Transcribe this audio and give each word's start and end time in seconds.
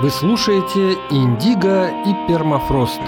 Вы 0.00 0.10
слушаете 0.10 0.92
«Индиго 1.10 1.88
и 1.88 2.14
пермафрост» 2.28 3.00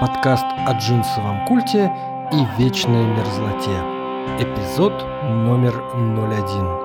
Подкаст 0.00 0.46
о 0.66 0.72
джинсовом 0.78 1.44
культе 1.46 1.92
и 2.32 2.46
вечной 2.58 3.04
мерзлоте 3.04 3.76
Эпизод 4.40 4.94
номер 5.22 5.84
01 5.92 6.80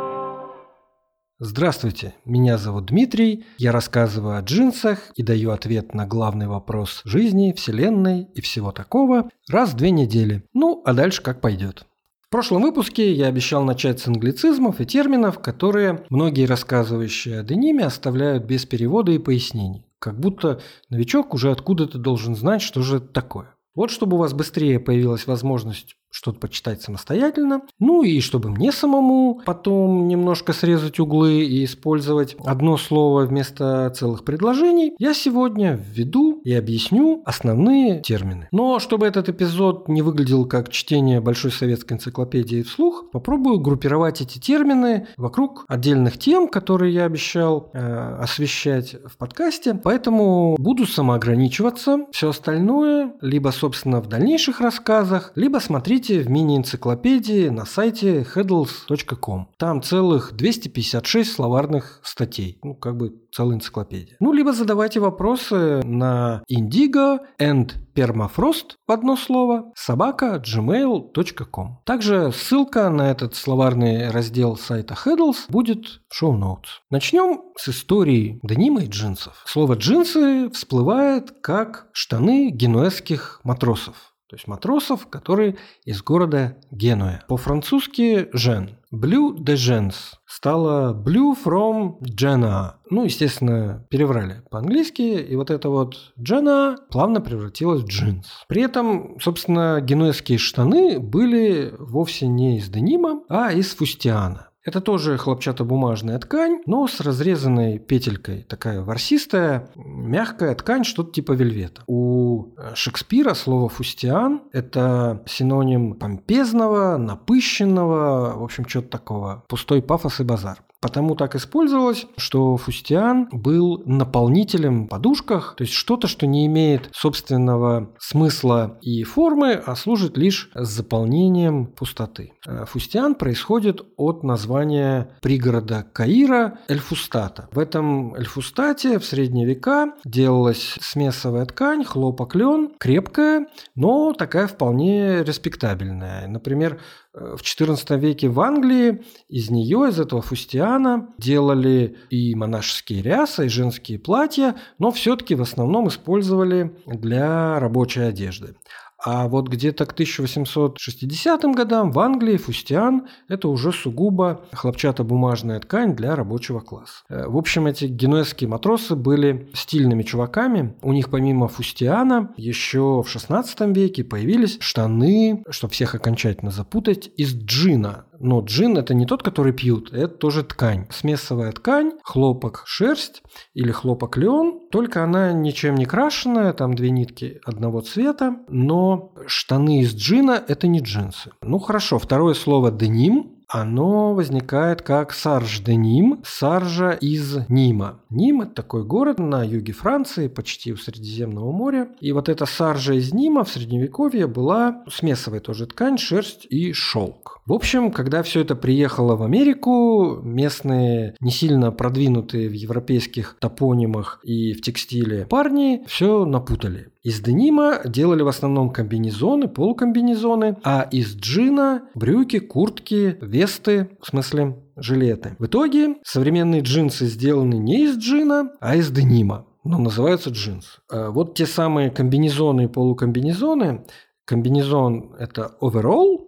Здравствуйте, 1.39 2.15
меня 2.25 2.57
зовут 2.57 2.87
Дмитрий, 2.87 3.45
я 3.57 3.71
рассказываю 3.71 4.37
о 4.37 4.41
джинсах 4.41 5.11
и 5.15 5.23
даю 5.23 5.51
ответ 5.51 5.93
на 5.93 6.05
главный 6.05 6.47
вопрос 6.47 6.99
жизни, 7.05 7.53
вселенной 7.53 8.27
и 8.35 8.41
всего 8.41 8.73
такого 8.73 9.29
раз 9.49 9.69
в 9.69 9.77
две 9.77 9.91
недели. 9.91 10.43
Ну, 10.53 10.81
а 10.83 10.93
дальше 10.93 11.21
как 11.21 11.39
пойдет. 11.39 11.85
В 12.27 12.29
прошлом 12.29 12.63
выпуске 12.63 13.13
я 13.13 13.27
обещал 13.27 13.63
начать 13.63 14.01
с 14.01 14.07
англицизмов 14.07 14.81
и 14.81 14.85
терминов, 14.85 15.39
которые 15.39 16.05
многие 16.09 16.45
рассказывающие 16.45 17.39
о 17.39 17.43
дениме 17.43 17.85
оставляют 17.85 18.43
без 18.43 18.65
перевода 18.65 19.13
и 19.13 19.17
пояснений. 19.17 19.85
Как 19.97 20.19
будто 20.19 20.59
новичок 20.89 21.33
уже 21.33 21.51
откуда-то 21.51 21.97
должен 21.97 22.35
знать, 22.35 22.61
что 22.61 22.81
же 22.81 22.97
это 22.97 23.07
такое. 23.07 23.55
Вот 23.75 23.91
чтобы 23.91 24.17
у 24.17 24.19
вас 24.19 24.33
быстрее 24.33 24.81
появилась 24.81 25.25
возможность 25.25 25.95
что-то 26.17 26.39
почитать 26.39 26.81
самостоятельно. 26.81 27.61
Ну 27.77 28.01
и 28.01 28.19
чтобы 28.21 28.49
мне 28.49 28.71
самому 28.71 29.39
потом 29.45 30.07
немножко 30.07 30.51
срезать 30.51 30.99
углы 30.99 31.43
и 31.43 31.63
использовать 31.63 32.35
одно 32.43 32.77
слово 32.77 33.27
вместо 33.27 33.93
целых 33.95 34.23
предложений, 34.23 34.95
я 34.97 35.13
сегодня 35.13 35.79
введу 35.79 36.41
и 36.43 36.53
объясню 36.53 37.21
основные 37.23 38.01
термины. 38.01 38.47
Но 38.51 38.79
чтобы 38.79 39.05
этот 39.05 39.29
эпизод 39.29 39.87
не 39.89 40.01
выглядел 40.01 40.47
как 40.47 40.69
чтение 40.69 41.21
Большой 41.21 41.51
советской 41.51 41.93
энциклопедии 41.93 42.63
вслух, 42.63 43.11
попробую 43.11 43.59
группировать 43.59 44.19
эти 44.21 44.39
термины 44.39 45.07
вокруг 45.17 45.65
отдельных 45.67 46.17
тем, 46.17 46.47
которые 46.47 46.95
я 46.95 47.05
обещал 47.05 47.69
э, 47.73 48.17
освещать 48.19 48.95
в 49.05 49.17
подкасте. 49.17 49.75
Поэтому 49.75 50.55
буду 50.57 50.87
самоограничиваться. 50.87 51.99
Все 52.11 52.29
остальное 52.29 53.13
либо, 53.21 53.49
собственно, 53.49 54.01
в 54.01 54.07
дальнейших 54.07 54.61
рассказах, 54.61 55.31
либо 55.35 55.59
смотрите 55.59 56.06
Смотрите 56.07 56.29
в 56.29 56.31
мини-энциклопедии 56.31 57.49
на 57.49 57.65
сайте 57.65 58.21
headles.com. 58.21 59.49
Там 59.57 59.81
целых 59.83 60.31
256 60.37 61.33
словарных 61.33 61.99
статей. 62.01 62.59
Ну, 62.63 62.75
как 62.75 62.95
бы 62.95 63.13
целая 63.33 63.57
энциклопедия. 63.57 64.15
Ну, 64.21 64.31
либо 64.31 64.53
задавайте 64.53 65.01
вопросы 65.01 65.81
на 65.83 66.43
indigo 66.49 67.17
and 67.41 67.73
permafrost 67.93 68.75
в 68.87 68.91
одно 68.93 69.17
слово 69.17 69.73
собака 69.75 70.41
gmail.com. 70.41 71.79
Также 71.83 72.31
ссылка 72.31 72.89
на 72.89 73.11
этот 73.11 73.35
словарный 73.35 74.09
раздел 74.09 74.55
сайта 74.55 74.93
Headles 74.93 75.39
будет 75.49 75.99
в 76.07 76.15
шоу-ноутс. 76.15 76.69
Начнем 76.89 77.41
с 77.57 77.67
истории 77.67 78.39
денима 78.43 78.83
и 78.83 78.87
джинсов. 78.87 79.43
Слово 79.45 79.73
«джинсы» 79.73 80.49
всплывает 80.51 81.31
как 81.41 81.87
штаны 81.91 82.49
генуэзских 82.49 83.41
матросов. 83.43 84.13
То 84.29 84.35
есть 84.35 84.47
матросов, 84.47 85.07
которые 85.07 85.55
из 85.85 86.03
города 86.03 86.57
Генуя. 86.69 87.23
По-французски 87.29 88.27
«жен». 88.33 88.77
Blue 88.93 89.37
de 89.37 89.55
gens 89.55 90.15
стало 90.25 90.93
Blue 90.93 91.33
from 91.33 91.99
Genoa. 92.01 92.75
Ну, 92.89 93.03
естественно, 93.03 93.85
переврали 93.89 94.43
по-английски, 94.49 95.01
и 95.01 95.35
вот 95.35 95.49
это 95.49 95.69
вот 95.69 96.13
Genoa 96.17 96.77
плавно 96.89 97.21
превратилось 97.21 97.83
в 97.83 97.87
джинс. 97.87 98.27
При 98.47 98.61
этом, 98.61 99.19
собственно, 99.19 99.79
генуэзские 99.81 100.37
штаны 100.37 100.99
были 100.99 101.73
вовсе 101.77 102.27
не 102.27 102.57
из 102.57 102.69
денима, 102.69 103.23
а 103.29 103.51
из 103.51 103.75
фустиана. 103.75 104.49
Это 104.67 104.81
тоже 104.81 105.17
хлопчатобумажная 105.17 106.19
ткань, 106.19 106.61
но 106.65 106.87
с 106.87 106.99
разрезанной 106.99 107.79
петелькой. 107.79 108.43
Такая 108.43 108.81
ворсистая, 108.81 109.69
мягкая 109.75 110.53
ткань, 110.55 110.83
что-то 110.83 111.13
типа 111.13 111.31
вельвета. 111.31 111.83
У 111.87 112.47
Шекспира 112.73 113.33
слово 113.33 113.69
«фустиан»– 113.69 114.41
это 114.51 115.23
синоним 115.25 115.93
помпезного, 115.93 116.97
напыщенного, 116.97 118.37
в 118.37 118.43
общем, 118.43 118.67
что-то 118.67 118.89
такого. 118.89 119.45
Пустой 119.47 119.81
пафос 119.81 120.19
и 120.19 120.25
базар. 120.25 120.61
Потому 120.87 121.15
так 121.15 121.35
использовалось, 121.35 122.05
что 122.15 122.55
фустиан 122.55 123.27
был 123.33 123.83
наполнителем 123.85 124.85
в 124.85 124.87
подушках, 124.87 125.53
то 125.57 125.65
есть 125.65 125.73
что-то, 125.73 126.07
что 126.07 126.25
не 126.25 126.45
имеет 126.45 126.89
собственного 126.93 127.93
смысла 127.99 128.77
и 128.81 129.03
формы, 129.03 129.51
а 129.65 129.75
служит 129.75 130.15
лишь 130.15 130.49
заполнением 130.55 131.65
пустоты. 131.65 132.31
Э, 132.47 132.63
фустиан 132.65 133.15
происходит 133.15 133.81
от 133.97 134.23
названия 134.23 135.09
пригорода 135.21 135.85
Каира 135.91 136.59
Эльфустата. 136.69 137.49
В 137.51 137.59
этом 137.59 138.15
Эльфустате 138.15 138.97
в 138.97 139.03
средние 139.03 139.45
века 139.45 139.91
делалась 140.05 140.77
смесовая 140.79 141.45
ткань, 141.47 141.83
хлопок, 141.83 142.33
лен, 142.33 142.71
крепкая, 142.79 143.47
но 143.75 144.13
такая 144.13 144.47
вполне 144.47 145.21
респектабельная. 145.21 146.29
Например, 146.29 146.79
в 147.17 147.41
XIV 147.41 147.99
веке 147.99 148.29
в 148.29 148.39
Англии 148.39 149.03
из 149.27 149.49
нее, 149.49 149.89
из 149.89 149.99
этого 149.99 150.21
фустиана, 150.21 151.09
делали 151.17 151.97
и 152.09 152.35
монашеские 152.35 153.01
рясы, 153.01 153.47
и 153.47 153.49
женские 153.49 153.97
платья, 153.97 154.55
но 154.77 154.91
все-таки 154.91 155.35
в 155.35 155.41
основном 155.41 155.87
использовали 155.87 156.75
для 156.85 157.59
рабочей 157.59 158.01
одежды. 158.01 158.55
А 159.03 159.27
вот 159.27 159.47
где-то 159.47 159.85
к 159.85 159.93
1860 159.93 161.43
годам 161.55 161.91
в 161.91 161.99
Англии 161.99 162.37
фустиан– 162.37 163.07
это 163.27 163.47
уже 163.47 163.71
сугубо 163.71 164.45
хлопчатобумажная 164.53 165.59
ткань 165.59 165.95
для 165.95 166.15
рабочего 166.15 166.59
класса. 166.59 167.03
Э, 167.09 167.27
в 167.27 167.37
общем, 167.37 167.67
эти 167.67 167.85
генуэзские 167.85 168.49
матросы 168.49 168.95
были 168.95 169.49
стильными 169.53 170.03
чуваками. 170.03 170.75
У 170.81 170.93
них 170.93 171.09
помимо 171.09 171.47
фустиана 171.47 172.33
еще 172.37 173.03
в 173.05 173.09
16 173.09 173.75
веке 173.75 174.03
появились 174.03 174.57
штаны, 174.59 175.43
чтобы 175.49 175.73
всех 175.73 175.93
окончательно 175.93 176.51
запутать, 176.51 177.11
из 177.17 177.35
джина. 177.35 178.05
Но 178.19 178.41
джин– 178.41 178.77
это 178.79 178.95
не 178.95 179.05
тот, 179.05 179.21
который 179.21 179.53
пьют, 179.53 179.93
это 179.93 180.07
тоже 180.07 180.43
ткань. 180.43 180.87
Смесовая 180.89 181.51
ткань, 181.51 181.91
хлопок, 182.03 182.63
шерсть 182.65 183.21
или 183.53 183.71
хлопок 183.71 184.17
лен, 184.17 184.59
только 184.71 185.03
она 185.03 185.33
ничем 185.33 185.75
не 185.75 185.85
крашеная, 185.85 186.53
там 186.53 186.73
две 186.73 186.89
нитки 186.89 187.39
одного 187.45 187.81
цвета, 187.81 188.37
но 188.47 188.86
штаны 189.27 189.81
из 189.81 189.95
джина– 189.95 190.43
это 190.47 190.67
не 190.67 190.79
джинсы. 190.79 191.31
Ну 191.41 191.59
хорошо, 191.59 191.99
второе 191.99 192.33
слово 192.33 192.71
«деним», 192.71 193.37
оно 193.49 194.13
возникает 194.13 194.81
как 194.81 195.13
Сарж-де-Ним, 195.13 196.21
Саржа 196.25 196.91
из 196.91 197.47
Нима. 197.47 198.01
Ним– 198.09 198.41
это 198.41 198.55
такой 198.55 198.83
город 198.83 199.19
на 199.19 199.41
юге 199.41 199.71
Франции, 199.71 200.27
почти 200.27 200.73
у 200.73 200.77
Средиземного 200.77 201.53
моря. 201.53 201.87
И 202.01 202.11
вот 202.11 202.27
эта 202.27 202.45
Саржа 202.45 202.93
из 202.95 203.13
Нима 203.13 203.45
в 203.45 203.49
Средневековье 203.49 204.27
была 204.27 204.83
смесовая 204.91 205.39
тоже 205.39 205.65
ткань, 205.65 205.97
шерсть 205.97 206.45
и 206.49 206.73
шелк. 206.73 207.36
В 207.47 207.53
общем, 207.53 207.93
когда 207.93 208.23
все 208.23 208.41
это 208.41 208.57
приехало 208.57 209.15
в 209.15 209.23
Америку, 209.23 210.19
местные, 210.21 211.15
не 211.21 211.31
сильно 211.31 211.71
продвинутые 211.71 212.49
в 212.49 212.51
европейских 212.51 213.37
топонимах 213.39 214.19
и 214.21 214.51
в 214.51 214.61
текстиле 214.61 215.25
парни 215.27 215.81
все 215.87 216.25
напутали. 216.25 216.89
Из 217.03 217.21
денима 217.21 217.79
делали 217.85 218.21
в 218.21 218.27
основном 218.27 218.69
комбинезоны, 218.69 219.47
полукомбинезоны, 219.47 220.57
а 220.65 220.89
из 220.91 221.15
джина 221.15 221.83
брюки, 221.95 222.39
куртки, 222.39 223.17
весты, 223.21 223.91
в 224.01 224.07
смысле 224.07 224.57
жилеты. 224.75 225.37
В 225.39 225.45
итоге 225.45 225.95
современные 226.03 226.59
джинсы 226.59 227.05
сделаны 227.05 227.55
не 227.55 227.85
из 227.85 227.97
джина, 227.97 228.51
а 228.59 228.75
из 228.75 228.91
денима. 228.91 229.45
Но 229.63 229.77
называются 229.77 230.31
джинс. 230.31 230.79
А 230.91 231.11
вот 231.11 231.35
те 231.35 231.45
самые 231.45 231.91
комбинезоны 231.91 232.65
и 232.65 232.67
полукомбинезоны. 232.67 233.85
Комбинезон– 234.25 235.15
это 235.19 235.55
overall, 235.61 236.26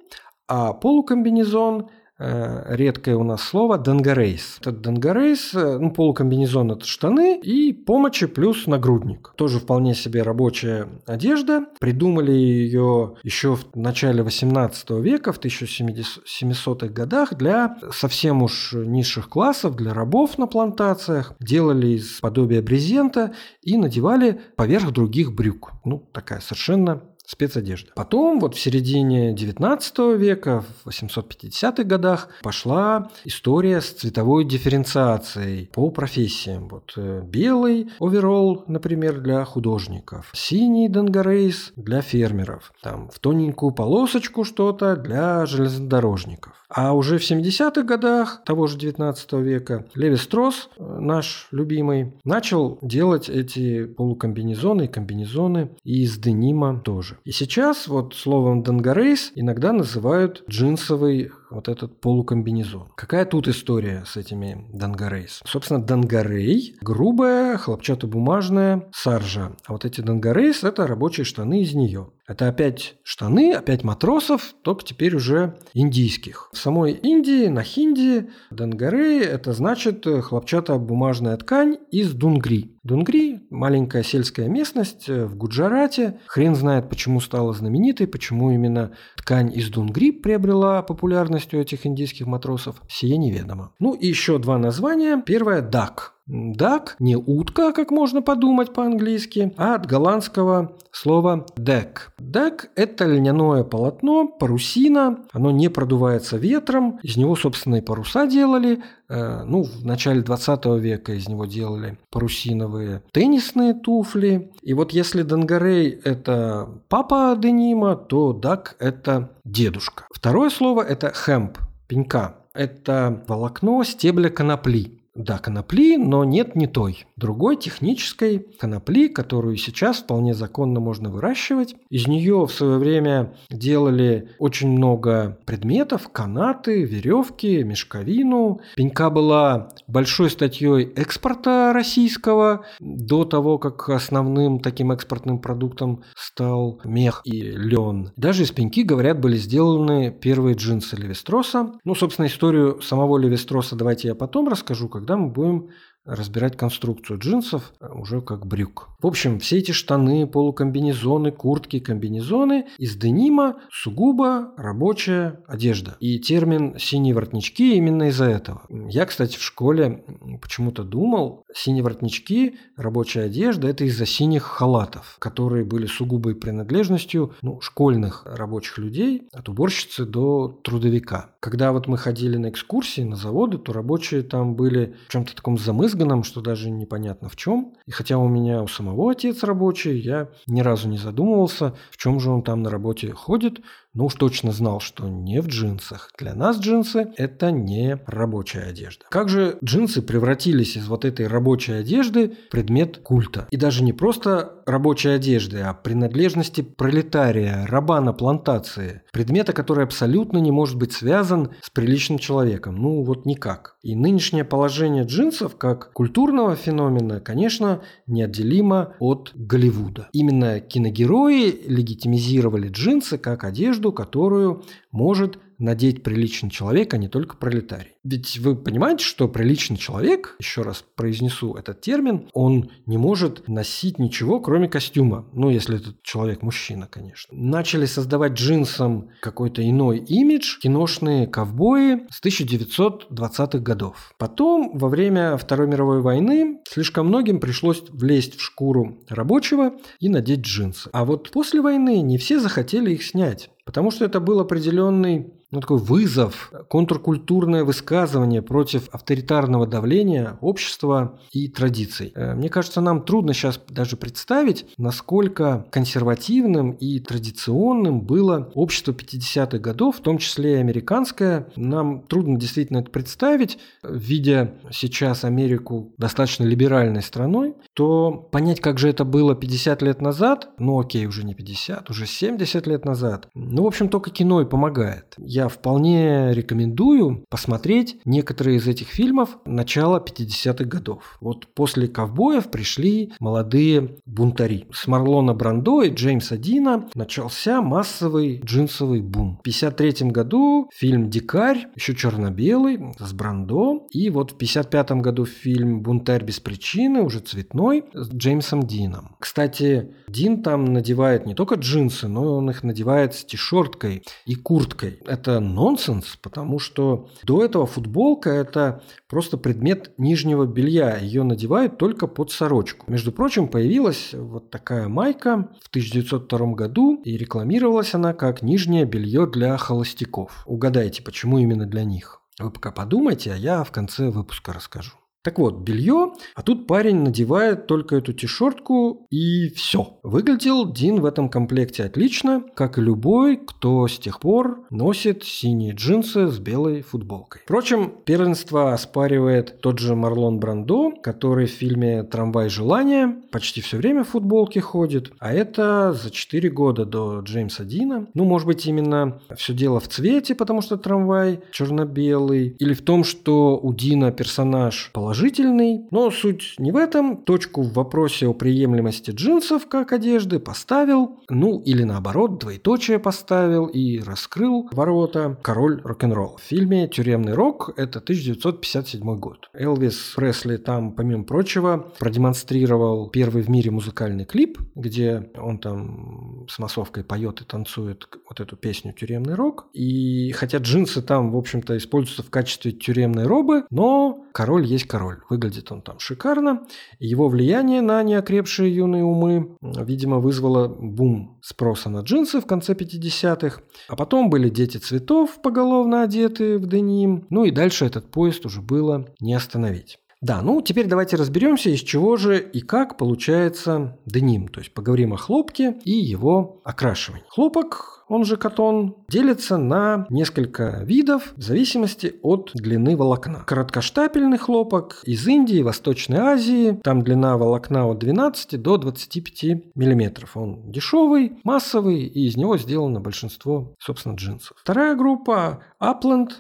а 0.50 0.74
полукомбинезон 0.74 1.90
э, 2.18 2.76
редкое 2.76 3.16
у 3.16 3.24
нас 3.24 3.44
слово 3.44 3.78
«дангарейс». 3.78 4.58
Этот 4.62 4.82
дангарейс, 4.82 5.54
э, 5.54 5.78
ну, 5.78 5.92
полукомбинезон– 5.92 6.72
это 6.74 6.86
штаны 6.86 7.40
и 7.40 7.72
помощи 7.72 8.26
плюс 8.26 8.66
нагрудник. 8.66 9.32
Тоже 9.38 9.60
вполне 9.60 9.94
себе 9.94 10.24
рабочая 10.24 10.88
одежда. 11.06 11.66
Придумали 11.80 12.32
ее 12.32 13.16
еще 13.22 13.56
в 13.56 13.76
начале 13.76 14.24
18 14.24 14.90
века, 14.90 15.34
в 15.34 15.40
1700-х 15.40 16.88
годах 16.88 17.36
для 17.36 17.78
совсем 17.92 18.42
уж 18.42 18.74
низших 18.74 19.30
классов, 19.30 19.76
для 19.76 19.94
рабов 19.94 20.40
на 20.40 20.48
плантациях. 20.48 21.36
Делали 21.40 21.90
из 21.90 22.20
подобия 22.22 22.64
брезента 22.64 23.34
и 23.62 23.78
надевали 23.78 24.42
поверх 24.58 24.92
других 24.92 25.32
брюк. 25.36 25.74
Ну, 25.86 26.00
такая 26.12 26.40
совершенно 26.40 27.04
спецодежда. 27.30 27.92
Потом, 27.96 28.40
вот 28.40 28.56
в 28.56 28.60
середине 28.60 29.34
19 29.34 30.18
века, 30.18 30.64
в 30.84 30.90
850-х 30.90 31.84
годах, 31.84 32.30
пошла 32.42 33.12
история 33.24 33.82
с 33.82 33.92
цветовой 33.92 34.46
дифференциацией 34.46 35.70
по 35.72 35.92
профессиям. 35.92 36.68
Вот 36.68 36.94
э, 36.98 37.22
белый 37.24 37.92
оверолл, 38.00 38.64
например, 38.68 39.20
для 39.22 39.46
художников, 39.46 40.32
синий 40.34 40.90
дангарейс 40.90 41.72
для 41.76 42.02
фермеров, 42.02 42.74
там 42.82 43.10
в 43.10 43.20
тоненькую 43.20 43.74
полосочку 43.74 44.44
что-то 44.44 44.96
для 44.96 45.46
железнодорожников. 45.46 46.54
А 46.70 46.94
уже 46.94 47.18
в 47.18 47.22
70-х 47.22 47.82
годах 47.82 48.44
того 48.46 48.68
же 48.68 48.78
19 48.78 49.34
века 49.34 49.86
Леви 49.94 50.18
Стросс, 50.18 50.70
э, 50.78 51.00
наш 51.00 51.48
любимый, 51.52 52.14
начал 52.24 52.80
делать 52.82 53.30
эти 53.30 53.86
полукомбинезоны 53.86 54.86
и 54.86 54.88
комбинезоны 54.88 55.70
из 55.84 56.18
денима 56.18 56.80
тоже. 56.80 57.19
И 57.26 57.32
сейчас 57.32 57.88
вот 57.88 58.16
словом 58.16 58.64
«дангарейс» 58.64 59.32
иногда 59.36 59.74
называют 59.74 60.44
джинсовый 60.50 61.32
вот 61.50 61.68
этот 61.68 62.00
полукомбинезон. 62.02 62.90
Какая 62.96 63.26
тут 63.26 63.48
история 63.48 64.04
с 64.06 64.18
этими 64.18 64.68
дангарейс? 64.72 65.42
Собственно, 65.46 65.82
дангарей– 65.82 66.76
грубая 66.82 67.58
хлопчатобумажная 67.58 68.88
саржа. 68.92 69.56
А 69.66 69.74
вот 69.74 69.86
эти 69.86 70.02
дангарейс– 70.02 70.64
это 70.64 70.88
рабочие 70.88 71.24
штаны 71.24 71.62
из 71.62 71.74
нее. 71.74 72.12
Это 72.28 72.48
опять 72.48 72.98
штаны, 73.04 73.54
опять 73.54 73.84
матросов, 73.84 74.54
только 74.62 74.86
теперь 74.86 75.16
уже 75.16 75.58
индийских. 75.74 76.50
В 76.54 76.58
самой 76.58 76.94
Индии, 76.94 77.48
на 77.48 77.64
хинди, 77.64 78.30
дангарей– 78.52 79.22
это 79.24 79.54
значит 79.54 80.06
хлопчатобумажная 80.06 81.36
ткань 81.38 81.78
из 81.90 82.14
дунгри. 82.14 82.78
Дунгри– 82.84 83.42
маленькая 83.50 84.04
сельская 84.04 84.48
местность 84.48 85.10
в 85.10 85.36
Гуджарате. 85.36 86.20
Хрен 86.28 86.56
знает, 86.56 86.90
почему 86.90 87.20
стала 87.20 87.54
знаменитой, 87.54 88.08
почему 88.08 88.52
именно 88.52 88.92
ткань 89.18 89.52
из 89.54 89.70
дунгри 89.70 90.12
приобрела 90.12 90.84
популярность 90.84 91.39
у 91.54 91.60
этих 91.60 91.86
индийских 91.86 92.28
матросов, 92.28 92.82
сие 92.88 93.18
неведомо. 93.18 93.74
Ну 93.80 93.94
и 93.94 94.08
еще 94.08 94.38
два 94.38 94.58
названия. 94.58 95.22
Первое– 95.26 95.62
дак. 95.70 96.19
Дак 96.30 96.96
не 97.00 97.16
утка, 97.16 97.74
как 97.74 97.90
можно 97.90 98.22
подумать 98.22 98.72
по-английски, 98.72 99.52
а 99.58 99.74
от 99.74 99.88
голландского 99.88 100.74
слова 100.92 101.48
deck. 101.58 102.12
Deck– 102.20 102.68
это 102.76 103.06
льняное 103.06 103.64
полотно, 103.64 104.28
парусина, 104.28 105.26
оно 105.32 105.50
не 105.50 105.70
продувается 105.70 106.38
ветром, 106.38 107.00
из 107.02 107.18
него, 107.18 107.36
собственно, 107.36 107.78
и 107.78 107.82
паруса 107.82 108.28
делали. 108.28 108.84
Э, 109.10 109.44
ну, 109.44 109.64
в 109.64 109.84
начале 109.84 110.22
20 110.22 110.66
века 110.80 111.14
из 111.14 111.28
него 111.28 111.46
делали 111.46 111.98
парусиновые 112.12 113.02
теннисные 113.12 113.74
туфли. 113.74 114.52
И 114.62 114.74
вот 114.74 114.92
если 114.92 115.24
Дангарей– 115.24 115.90
это 116.04 116.70
папа 116.90 117.36
денима, 117.40 117.96
то 117.96 118.34
Дак– 118.34 118.76
это 118.80 119.32
дедушка. 119.46 120.06
Второе 120.14 120.52
слово– 120.52 120.82
это 120.88 121.12
хэмп, 121.12 121.58
пенька. 121.88 122.36
Это 122.54 123.24
волокно 123.28 123.84
стебля 123.84 124.30
конопли. 124.30 124.99
Да, 125.20 125.38
конопли, 125.38 125.98
но 125.98 126.24
нет 126.24 126.56
не 126.56 126.66
той. 126.66 127.06
Другой 127.18 127.58
технической 127.58 128.40
конопли, 128.40 129.10
которую 129.10 129.58
сейчас 129.58 129.98
вполне 129.98 130.34
законно 130.34 130.80
можно 130.80 131.10
выращивать. 131.10 131.76
Из 131.90 132.08
нее 132.08 132.46
в 132.46 132.52
свое 132.54 132.78
время 132.78 133.34
делали 133.50 134.30
очень 134.40 134.70
много 134.70 135.38
предметов, 135.46 136.08
канаты, 136.08 136.86
веревки, 136.86 137.66
мешковину. 137.66 138.62
Пенька 138.78 139.10
была 139.10 139.74
большой 139.88 140.30
статьей 140.30 140.86
экспорта 140.96 141.74
российского 141.74 142.66
до 142.80 143.26
того, 143.26 143.58
как 143.58 143.90
основным 143.90 144.62
таким 144.62 144.94
экспортным 144.94 145.40
продуктом 145.40 146.04
стал 146.16 146.80
мех 146.86 147.24
и 147.26 147.42
лен. 147.42 148.14
Даже 148.16 148.44
из 148.44 148.52
пеньки, 148.52 148.84
говорят, 148.84 149.20
были 149.20 149.36
сделаны 149.36 150.12
первые 150.12 150.56
джинсы 150.56 150.96
Левистроса. 150.96 151.74
Ну, 151.84 151.94
собственно, 151.94 152.28
историю 152.28 152.80
самого 152.82 153.18
Левистроса 153.18 153.76
давайте 153.76 154.08
я 154.08 154.16
потом 154.16 154.48
расскажу, 154.48 154.88
когда 154.88 155.09
когда 155.10 155.24
мы 155.24 155.30
будем 155.30 155.70
разбирать 156.06 156.56
конструкцию 156.56 157.18
джинсов 157.18 157.74
уже 157.82 158.22
как 158.22 158.46
брюк. 158.46 158.89
В 159.02 159.08
общем, 159.08 159.40
все 159.40 159.60
эти 159.60 159.72
штаны, 159.72 160.28
полукомбинезоны, 160.28 161.32
куртки, 161.32 161.80
комбинезоны 161.80 162.66
из 162.78 162.98
денима 162.98 163.60
сугубо 163.72 164.52
рабочая 164.58 165.40
одежда. 165.48 165.96
И 166.02 166.20
термин 166.20 166.76
«синие 166.78 167.14
воротнички» 167.14 167.78
именно 167.78 168.10
из-за 168.10 168.26
этого. 168.26 168.64
Я, 168.70 169.06
кстати, 169.06 169.38
в 169.38 169.42
школе 169.42 170.04
почему-то 170.42 170.84
думал, 170.84 171.46
синие 171.56 171.82
воротнички, 171.82 172.58
рабочая 172.76 173.22
одежда– 173.22 173.68
это 173.70 173.86
из-за 173.86 174.06
синих 174.06 174.44
халатов, 174.44 175.16
которые 175.20 175.64
были 175.64 175.86
сугубой 175.86 176.36
принадлежностью 176.36 177.34
ну, 177.42 177.62
школьных 177.62 178.24
рабочих 178.26 178.80
людей, 178.80 179.30
от 179.32 179.48
уборщицы 179.48 180.06
до 180.06 180.60
трудовика. 180.62 181.36
Когда 181.40 181.72
вот 181.72 181.88
мы 181.88 181.98
ходили 181.98 182.36
на 182.36 182.50
экскурсии, 182.50 183.02
на 183.02 183.16
заводы, 183.16 183.60
то 183.60 183.72
рабочие 183.72 184.24
там 184.24 184.56
были 184.56 184.98
в 185.08 185.12
чем-то 185.14 185.34
таком 185.34 185.58
замызганном, 185.58 186.24
что 186.24 186.42
даже 186.42 186.70
непонятно 186.70 187.30
в 187.30 187.38
чем. 187.38 187.76
И 187.86 187.92
хотя 187.92 188.18
у 188.18 188.28
меня 188.28 188.62
у 188.62 188.68
самого 188.68 188.89
отец 189.10 189.44
рабочий, 189.44 189.98
я 190.00 190.30
ни 190.48 190.62
разу 190.62 190.90
не 190.90 190.98
задумывался, 190.98 191.76
в 191.92 191.98
чем 191.98 192.20
же 192.20 192.32
он 192.32 192.44
там 192.44 192.64
на 192.64 192.70
работе 192.70 193.12
ходит 193.12 193.62
ну 193.96 194.06
уж 194.06 194.14
точно 194.16 194.52
знал, 194.52 194.80
что 194.80 195.10
не 195.10 195.42
в 195.42 195.48
джинсах. 195.48 196.12
Для 196.18 196.36
нас 196.36 196.60
джинсы– 196.60 197.12
это 197.18 197.52
не 197.52 198.00
рабочая 198.06 198.62
одежда. 198.62 199.06
Как 199.10 199.30
же 199.30 199.58
джинсы 199.64 200.02
превратились 200.02 200.78
из 200.78 200.88
вот 200.88 201.06
этой 201.06 201.28
рабочей 201.28 201.74
одежды 201.74 202.38
в 202.48 202.52
предмет 202.52 203.00
культа? 203.00 203.48
И 203.50 203.58
даже 203.58 203.84
не 203.84 203.92
просто 203.92 204.62
рабочей 204.66 205.10
одежды, 205.10 205.62
а 205.62 205.74
принадлежности 205.74 206.62
пролетария, 206.62 207.66
раба 207.68 208.00
на 208.00 208.14
плантации. 208.14 209.02
Предмета, 209.12 209.54
который 209.54 209.84
абсолютно 209.84 210.38
не 210.38 210.52
может 210.52 210.78
быть 210.78 210.94
связан 210.94 211.50
с 211.62 211.70
приличным 211.70 212.20
человеком. 212.20 212.76
Ну 212.76 213.04
вот 213.04 213.26
никак. 213.26 213.76
И 213.82 213.96
нынешнее 213.96 214.46
положение 214.46 215.04
джинсов 215.04 215.58
как 215.58 215.92
культурного 215.94 216.56
феномена, 216.56 217.20
конечно, 217.20 217.82
неотделимо 218.06 218.79
от 219.00 219.32
Голливуда. 219.36 220.10
Именно 220.14 220.60
киногерои 220.60 221.62
легитимизировали 221.68 222.70
джинсы 222.70 223.18
как 223.18 223.44
одежду, 223.44 223.92
которую 223.92 224.64
может 224.92 225.40
надеть 225.60 226.04
приличный 226.04 226.50
человек, 226.50 226.94
а 226.94 226.98
не 226.98 227.10
только 227.10 227.36
пролетарий. 227.36 227.92
Ведь 228.04 228.40
вы 228.40 228.56
понимаете, 228.56 229.04
что 229.04 229.28
приличный 229.28 229.78
человек, 229.78 230.36
еще 230.40 230.62
раз 230.62 230.84
произнесу 230.96 231.54
этот 231.54 231.82
термин, 231.82 232.30
он 232.34 232.72
не 232.86 232.98
может 232.98 233.48
носить 233.48 234.00
ничего, 234.00 234.40
кроме 234.40 234.70
костюма. 234.70 235.28
Ну, 235.34 235.50
если 235.50 235.78
этот 235.78 236.02
человек 236.02 236.42
мужчина, 236.42 236.88
конечно. 236.90 237.38
Начали 237.38 237.86
создавать 237.86 238.34
джинсам 238.34 239.10
какой-то 239.22 239.68
иной 239.68 240.00
имидж 240.00 240.60
киношные 240.60 241.28
ковбои 241.28 242.08
с 242.10 242.24
1920-х 242.24 243.60
годов. 243.60 244.14
Потом, 244.18 244.78
во 244.78 244.88
время 244.88 245.36
Второй 245.38 245.68
мировой 245.68 246.02
войны, 246.02 246.60
слишком 246.70 247.08
многим 247.08 247.40
пришлось 247.40 247.84
влезть 247.90 248.38
в 248.38 248.42
шкуру 248.42 249.04
рабочего 249.10 249.74
и 250.00 250.08
надеть 250.08 250.42
джинсы. 250.42 250.90
А 250.94 251.04
вот 251.04 251.32
после 251.32 251.62
войны 251.62 252.02
не 252.02 252.18
все 252.18 252.40
захотели 252.40 252.94
их 252.94 253.04
снять. 253.04 253.50
Потому 253.70 253.92
что 253.92 254.04
это 254.04 254.20
был 254.20 254.40
определенный 254.40 255.32
ну, 255.52 255.62
такой 255.62 255.78
вызов, 255.78 256.52
контркультурное 256.68 257.64
высказывание 257.64 258.42
против 258.42 258.90
авторитарного 258.92 259.66
давления 259.66 260.38
общества 260.42 261.20
и 261.32 261.48
традиций. 261.48 262.12
Э, 262.16 262.36
мне 262.36 262.50
кажется, 262.50 262.82
нам 262.82 263.04
трудно 263.04 263.34
сейчас 263.34 263.60
даже 263.70 263.98
представить, 263.98 264.68
насколько 264.78 265.66
консервативным 265.72 266.72
и 266.72 267.00
традиционным 267.00 268.02
было 268.02 268.52
общество 268.54 268.92
50-х 268.92 269.58
годов, 269.60 269.98
в 269.98 270.02
том 270.02 270.18
числе 270.18 270.54
и 270.54 270.60
американское. 270.60 271.48
Нам 271.56 272.04
трудно 272.04 272.40
действительно 272.40 272.80
это 272.80 272.92
представить, 272.92 273.58
видя 273.84 274.56
сейчас 274.72 275.24
Америку 275.24 275.94
достаточно 275.98 276.44
либеральной 276.44 277.02
страной, 277.02 277.56
то 277.74 278.12
понять, 278.12 278.60
как 278.60 278.78
же 278.78 278.90
это 278.90 279.04
было 279.04 279.36
50 279.36 279.82
лет 279.82 280.02
назад, 280.02 280.50
ну 280.58 280.80
окей, 280.80 281.06
уже 281.06 281.24
не 281.24 281.34
50, 281.34 281.90
уже 281.90 282.06
70 282.06 282.68
лет 282.68 282.86
назад, 282.86 283.30
ну, 283.34 283.64
в 283.64 283.68
общем, 283.68 283.90
только 283.90 284.12
кино 284.12 284.42
и 284.42 284.46
помогает 284.46 285.16
я 285.39 285.39
вполне 285.48 286.34
рекомендую 286.34 287.24
посмотреть 287.30 288.02
некоторые 288.04 288.58
из 288.58 288.68
этих 288.68 288.88
фильмов 288.88 289.38
начала 289.46 290.04
50-х 290.04 290.66
годов. 290.66 291.18
Вот 291.22 291.48
после 291.54 291.88
«Ковбоев» 291.88 292.50
пришли 292.52 293.14
молодые 293.20 293.98
бунтари. 294.06 294.68
С 294.74 294.88
Марлона 294.88 295.34
Брандо 295.34 295.84
и 295.84 295.94
Джеймса 295.94 296.38
Дина 296.38 296.90
начался 296.96 297.62
массовый 297.62 298.42
джинсовый 298.44 299.02
бум. 299.02 299.38
В 299.40 299.44
53 299.44 300.10
году 300.10 300.70
фильм 300.74 301.10
«Дикарь», 301.10 301.68
еще 301.76 301.96
черно-белый, 301.96 302.94
с 302.98 303.14
Брандо. 303.14 303.88
И 303.92 304.10
вот 304.10 304.32
в 304.32 304.38
55 304.38 304.92
году 304.94 305.26
фильм 305.26 305.82
«Бунтарь 305.82 306.24
без 306.24 306.40
причины», 306.40 307.02
уже 307.02 307.20
цветной, 307.20 307.86
с 307.94 308.10
Джеймсом 308.10 308.64
Дином. 308.64 309.16
Кстати, 309.20 309.92
Дин 310.08 310.42
там 310.42 310.66
надевает 310.66 311.26
не 311.26 311.36
только 311.36 311.56
джинсы, 311.56 312.08
но 312.08 312.38
он 312.38 312.50
их 312.50 312.64
надевает 312.64 313.14
с 313.14 313.24
тишерткой 313.24 314.04
и 314.26 314.36
курткой. 314.36 315.00
Это 315.06 315.29
это 315.30 315.40
нонсенс, 315.40 316.18
потому 316.22 316.60
что 316.60 317.10
до 317.24 317.44
этого 317.44 317.66
футболка– 317.66 318.30
это 318.32 318.82
просто 319.08 319.38
предмет 319.38 319.94
нижнего 319.98 320.46
белья. 320.46 320.98
Ее 320.98 321.24
надевают 321.24 321.78
только 321.78 322.08
под 322.08 322.32
сорочку. 322.32 322.90
Между 322.92 323.12
прочим, 323.12 323.48
появилась 323.48 324.14
вот 324.14 324.50
такая 324.50 324.88
майка 324.88 325.50
в 325.62 325.70
1902 325.70 326.54
году, 326.54 327.02
и 327.04 327.18
рекламировалась 327.18 327.94
она 327.94 328.14
как 328.14 328.42
нижнее 328.42 328.86
белье 328.86 329.28
для 329.28 329.56
холостяков. 329.58 330.44
Угадайте, 330.46 331.04
почему 331.04 331.38
именно 331.38 331.66
для 331.66 331.84
них? 331.84 332.22
Вы 332.40 332.52
пока 332.52 332.72
подумайте, 332.72 333.34
а 333.34 333.36
я 333.36 333.64
в 333.64 333.72
конце 333.72 334.10
выпуска 334.10 334.54
расскажу. 334.54 334.99
Так 335.22 335.38
вот, 335.38 335.58
белье, 335.58 336.14
а 336.34 336.42
тут 336.42 336.66
парень 336.66 337.02
надевает 337.02 337.68
только 337.68 337.98
эту 337.98 338.14
тишертку 338.14 339.06
и 339.10 339.50
все. 339.50 340.00
Выглядел 340.02 340.72
Дин 340.72 341.02
в 341.02 341.06
этом 341.06 341.28
комплекте 341.28 341.84
отлично, 341.84 342.42
как 342.56 342.78
и 342.78 342.82
любой, 342.82 343.36
кто 343.36 343.86
с 343.90 344.00
тех 344.00 344.22
пор 344.22 344.66
носит 344.70 345.26
синие 345.26 345.74
джинсы 345.74 346.30
с 346.30 346.40
белой 346.40 346.82
футболкой. 346.84 347.42
Впрочем, 347.44 347.92
первенство 348.06 348.74
оспаривает 348.74 349.60
тот 349.60 349.80
же 349.80 349.94
Марлон 349.94 350.40
Брандо, 350.40 350.94
который 351.04 351.48
в 351.48 351.52
фильме 351.52 352.04
«Трамвай 352.04 352.48
желания» 352.48 353.22
почти 353.30 353.60
все 353.60 353.76
время 353.76 354.06
в 354.06 354.10
футболке 354.10 354.62
ходит, 354.62 355.12
а 355.20 355.34
это 355.34 355.92
за 355.92 356.12
4 356.12 356.50
года 356.50 356.86
до 356.86 357.20
Джеймса 357.20 357.66
Дина. 357.66 358.08
Ну, 358.14 358.24
может 358.24 358.48
быть, 358.48 358.66
именно 358.66 359.20
все 359.36 359.54
дело 359.54 359.82
в 359.82 359.90
цвете, 359.90 360.34
потому 360.34 360.62
что 360.62 360.78
трамвай 360.78 361.42
черно-белый, 361.52 362.56
или 362.58 362.74
в 362.74 362.82
том, 362.84 363.04
что 363.04 363.60
у 363.62 363.74
Дина 363.74 364.14
персонаж 364.14 364.92
положительный 364.94 365.09
положительный, 365.10 365.88
но 365.90 366.12
суть 366.12 366.54
не 366.60 366.72
в 366.72 366.76
этом. 366.76 367.24
Точку 367.24 367.64
в 367.64 367.74
вопросе 367.74 368.28
о 368.28 368.34
приемлемости 368.34 369.10
джинсов 369.10 369.68
как 369.68 369.92
одежды 369.92 370.40
поставил, 370.40 371.22
ну 371.30 371.60
или 371.62 371.82
наоборот, 371.82 372.40
двоеточие 372.40 373.00
поставил 373.00 373.66
и 373.66 373.98
раскрыл 374.02 374.70
ворота 374.72 375.36
король 375.42 375.82
рок-н-ролла. 375.84 376.38
В 376.38 376.42
фильме 376.42 376.88
«Тюремный 376.88 377.34
рок» 377.34 377.74
это 377.76 377.98
1957 377.98 379.20
год. 379.20 379.50
Элвис 379.56 380.14
Пресли 380.16 380.58
там, 380.58 380.92
помимо 380.92 381.24
прочего, 381.24 381.92
продемонстрировал 381.98 383.10
первый 383.10 383.42
в 383.42 383.50
мире 383.50 383.72
музыкальный 383.72 384.26
клип, 384.26 384.60
где 384.76 385.32
он 385.36 385.58
там 385.58 386.46
с 386.48 386.60
массовкой 386.60 387.04
поет 387.04 387.42
и 387.42 387.46
танцует 387.46 388.08
вот 388.30 388.40
эту 388.40 388.56
песню 388.56 388.94
«Тюремный 388.94 389.34
рок». 389.34 389.70
И 389.74 390.32
хотя 390.34 390.60
джинсы 390.60 391.02
там, 391.02 391.32
в 391.32 391.38
общем-то, 391.38 391.76
используются 391.78 392.22
в 392.22 392.30
качестве 392.30 392.74
тюремной 392.74 393.26
робы, 393.26 393.64
но 393.72 394.26
король 394.34 394.66
есть 394.66 394.86
король 394.86 394.99
король. 395.00 395.22
Выглядит 395.30 395.72
он 395.72 395.82
там 395.82 395.98
шикарно. 396.00 396.64
Его 397.00 397.30
влияние 397.30 397.82
на 397.82 398.04
неокрепшие 398.04 398.76
юные 398.76 399.04
умы, 399.04 399.56
видимо, 399.62 400.20
вызвало 400.20 400.68
бум 400.68 401.40
спроса 401.42 401.90
на 401.90 402.02
джинсы 402.02 402.42
в 402.42 402.46
конце 402.46 402.74
50-х. 402.74 403.62
А 403.88 403.96
потом 403.96 404.30
были 404.30 404.50
дети 404.50 404.78
цветов, 404.78 405.42
поголовно 405.42 406.04
одеты 406.04 406.58
в 406.58 406.68
деним. 406.68 407.26
Ну 407.30 407.46
и 407.46 407.52
дальше 407.52 407.86
этот 407.86 408.12
поезд 408.12 408.46
уже 408.46 408.62
было 408.62 409.06
не 409.22 409.34
остановить. 409.34 410.00
Да, 410.22 410.42
ну 410.42 410.62
теперь 410.62 410.88
давайте 410.88 411.16
разберемся, 411.16 411.70
из 411.70 411.80
чего 411.80 412.18
же 412.18 412.38
и 412.38 412.60
как 412.60 412.98
получается 412.98 413.98
деним. 414.06 414.50
То 414.50 414.60
есть 414.60 414.74
поговорим 414.74 415.14
о 415.14 415.18
хлопке 415.18 415.80
и 415.86 415.92
его 415.92 416.60
окрашивании. 416.66 417.24
Хлопок 417.30 417.99
он 418.10 418.26
же 418.26 418.36
катон, 418.36 418.96
делится 419.08 419.58
на 419.58 420.06
несколько 420.10 420.82
видов 420.84 421.34
в 421.38 421.42
зависимости 421.42 422.16
от 422.22 422.52
длины 422.54 422.98
волокна. 422.98 423.44
Короткоштапельный 423.46 424.38
хлопок 424.38 425.02
из 425.06 425.26
Индии, 425.28 425.62
Восточной 425.62 426.18
Азии, 426.18 426.80
там 426.84 427.04
длина 427.04 427.38
волокна 427.38 427.88
от 427.88 428.00
12 428.00 428.62
до 428.62 428.78
25 428.78 429.76
миллиметров. 429.76 430.36
Он 430.36 430.72
дешевый, 430.72 431.34
массовый, 431.44 432.02
и 432.02 432.28
из 432.28 432.36
него 432.36 432.58
сделано 432.58 433.00
большинство, 433.00 433.76
собственно, 433.80 434.16
джинсов. 434.16 434.58
Вторая 434.60 434.96
группа 434.96 435.64
Upland 435.82 436.32